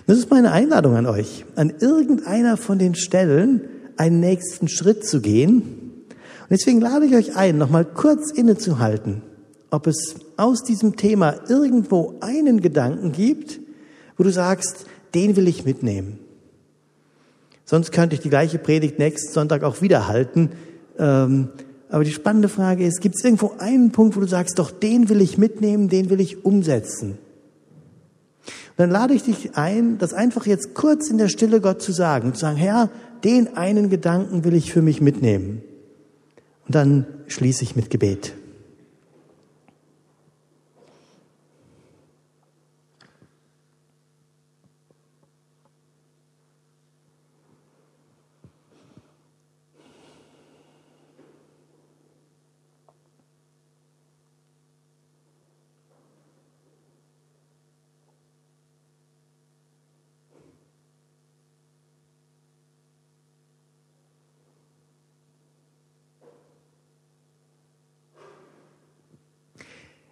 Das 0.06 0.18
ist 0.18 0.30
meine 0.30 0.52
Einladung 0.52 0.96
an 0.96 1.06
euch, 1.06 1.44
an 1.56 1.72
irgendeiner 1.80 2.56
von 2.56 2.78
den 2.78 2.94
Stellen 2.94 3.62
einen 3.96 4.20
nächsten 4.20 4.68
Schritt 4.68 5.06
zu 5.06 5.20
gehen. 5.20 5.62
Und 5.62 6.50
deswegen 6.50 6.80
lade 6.80 7.06
ich 7.06 7.14
euch 7.14 7.36
ein, 7.36 7.58
nochmal 7.58 7.84
kurz 7.84 8.30
innezuhalten, 8.30 9.22
ob 9.70 9.86
es 9.86 10.16
aus 10.36 10.62
diesem 10.64 10.96
Thema 10.96 11.34
irgendwo 11.48 12.16
einen 12.20 12.60
Gedanken 12.60 13.12
gibt, 13.12 13.60
wo 14.16 14.24
du 14.24 14.30
sagst, 14.30 14.86
den 15.14 15.36
will 15.36 15.48
ich 15.48 15.64
mitnehmen. 15.64 16.18
Sonst 17.64 17.92
könnte 17.92 18.16
ich 18.16 18.20
die 18.20 18.30
gleiche 18.30 18.58
Predigt 18.58 18.98
nächsten 18.98 19.32
Sonntag 19.32 19.62
auch 19.62 19.80
wieder 19.80 20.08
halten. 20.08 20.50
Ähm, 20.98 21.50
aber 21.88 22.04
die 22.04 22.12
spannende 22.12 22.48
Frage 22.48 22.84
ist, 22.86 23.00
gibt 23.00 23.16
es 23.16 23.24
irgendwo 23.24 23.54
einen 23.58 23.92
Punkt, 23.92 24.16
wo 24.16 24.20
du 24.20 24.26
sagst, 24.26 24.58
doch 24.58 24.70
den 24.70 25.08
will 25.08 25.20
ich 25.20 25.38
mitnehmen, 25.38 25.88
den 25.88 26.10
will 26.10 26.20
ich 26.20 26.44
umsetzen? 26.44 27.18
Dann 28.80 28.88
lade 28.88 29.12
ich 29.12 29.24
dich 29.24 29.58
ein, 29.58 29.98
das 29.98 30.14
einfach 30.14 30.46
jetzt 30.46 30.72
kurz 30.72 31.10
in 31.10 31.18
der 31.18 31.28
Stille 31.28 31.60
Gott 31.60 31.82
zu 31.82 31.92
sagen, 31.92 32.32
zu 32.32 32.40
sagen, 32.40 32.56
Herr, 32.56 32.88
den 33.24 33.54
einen 33.58 33.90
Gedanken 33.90 34.42
will 34.42 34.54
ich 34.54 34.72
für 34.72 34.80
mich 34.80 35.02
mitnehmen. 35.02 35.60
Und 36.66 36.74
dann 36.74 37.06
schließe 37.26 37.62
ich 37.62 37.76
mit 37.76 37.90
Gebet. 37.90 38.32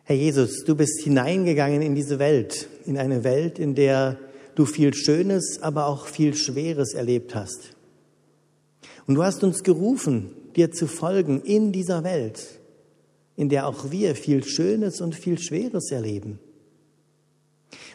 Herr 0.08 0.16
Jesus, 0.16 0.64
du 0.64 0.74
bist 0.74 1.02
hineingegangen 1.02 1.82
in 1.82 1.94
diese 1.94 2.18
Welt, 2.18 2.66
in 2.86 2.96
eine 2.96 3.24
Welt, 3.24 3.58
in 3.58 3.74
der 3.74 4.18
du 4.54 4.64
viel 4.64 4.94
Schönes, 4.94 5.58
aber 5.60 5.84
auch 5.84 6.06
viel 6.06 6.34
Schweres 6.34 6.94
erlebt 6.94 7.34
hast. 7.34 7.76
Und 9.06 9.16
du 9.16 9.22
hast 9.22 9.44
uns 9.44 9.62
gerufen, 9.62 10.30
dir 10.56 10.72
zu 10.72 10.86
folgen 10.86 11.42
in 11.42 11.72
dieser 11.72 12.04
Welt, 12.04 12.42
in 13.36 13.50
der 13.50 13.66
auch 13.66 13.90
wir 13.90 14.14
viel 14.14 14.42
Schönes 14.44 15.02
und 15.02 15.14
viel 15.14 15.38
Schweres 15.38 15.90
erleben. 15.90 16.38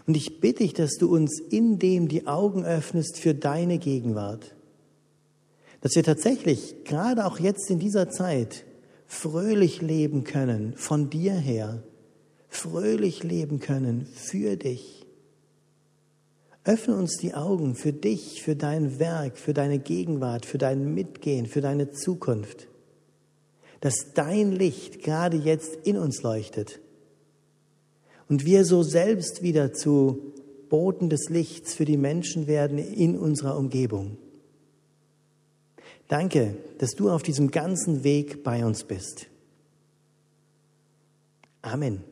Und 0.05 0.15
ich 0.15 0.39
bitte 0.39 0.61
dich, 0.61 0.75
dass 0.75 0.97
du 0.99 1.11
uns 1.11 1.39
in 1.39 1.79
dem 1.79 2.09
die 2.09 2.27
Augen 2.27 2.63
öffnest 2.63 3.17
für 3.17 3.33
deine 3.33 3.79
Gegenwart. 3.79 4.53
Dass 5.81 5.95
wir 5.95 6.03
tatsächlich, 6.03 6.83
gerade 6.83 7.25
auch 7.25 7.39
jetzt 7.39 7.71
in 7.71 7.79
dieser 7.79 8.11
Zeit, 8.11 8.65
fröhlich 9.07 9.81
leben 9.81 10.23
können 10.23 10.75
von 10.77 11.09
dir 11.09 11.33
her 11.33 11.81
fröhlich 12.55 13.23
leben 13.23 13.59
können 13.59 14.05
für 14.05 14.55
dich. 14.55 15.05
Öffne 16.65 16.95
uns 16.95 17.17
die 17.17 17.33
Augen 17.33 17.75
für 17.75 17.91
dich, 17.91 18.41
für 18.41 18.55
dein 18.55 18.99
Werk, 18.99 19.37
für 19.37 19.53
deine 19.53 19.79
Gegenwart, 19.79 20.45
für 20.45 20.57
dein 20.57 20.93
Mitgehen, 20.93 21.45
für 21.45 21.61
deine 21.61 21.91
Zukunft. 21.91 22.67
Dass 23.81 24.13
dein 24.13 24.53
Licht 24.53 25.03
gerade 25.03 25.35
jetzt 25.35 25.75
in 25.83 25.97
uns 25.97 26.21
leuchtet 26.21 26.79
und 28.29 28.45
wir 28.45 28.63
so 28.63 28.81
selbst 28.81 29.41
wieder 29.41 29.73
zu 29.73 30.33
Boten 30.69 31.09
des 31.09 31.29
Lichts 31.29 31.73
für 31.73 31.85
die 31.85 31.97
Menschen 31.97 32.47
werden 32.47 32.77
in 32.77 33.17
unserer 33.17 33.57
Umgebung. 33.57 34.17
Danke, 36.07 36.55
dass 36.77 36.91
du 36.91 37.09
auf 37.09 37.23
diesem 37.23 37.51
ganzen 37.51 38.03
Weg 38.03 38.43
bei 38.43 38.65
uns 38.65 38.83
bist. 38.85 39.27
Amen. 41.61 42.03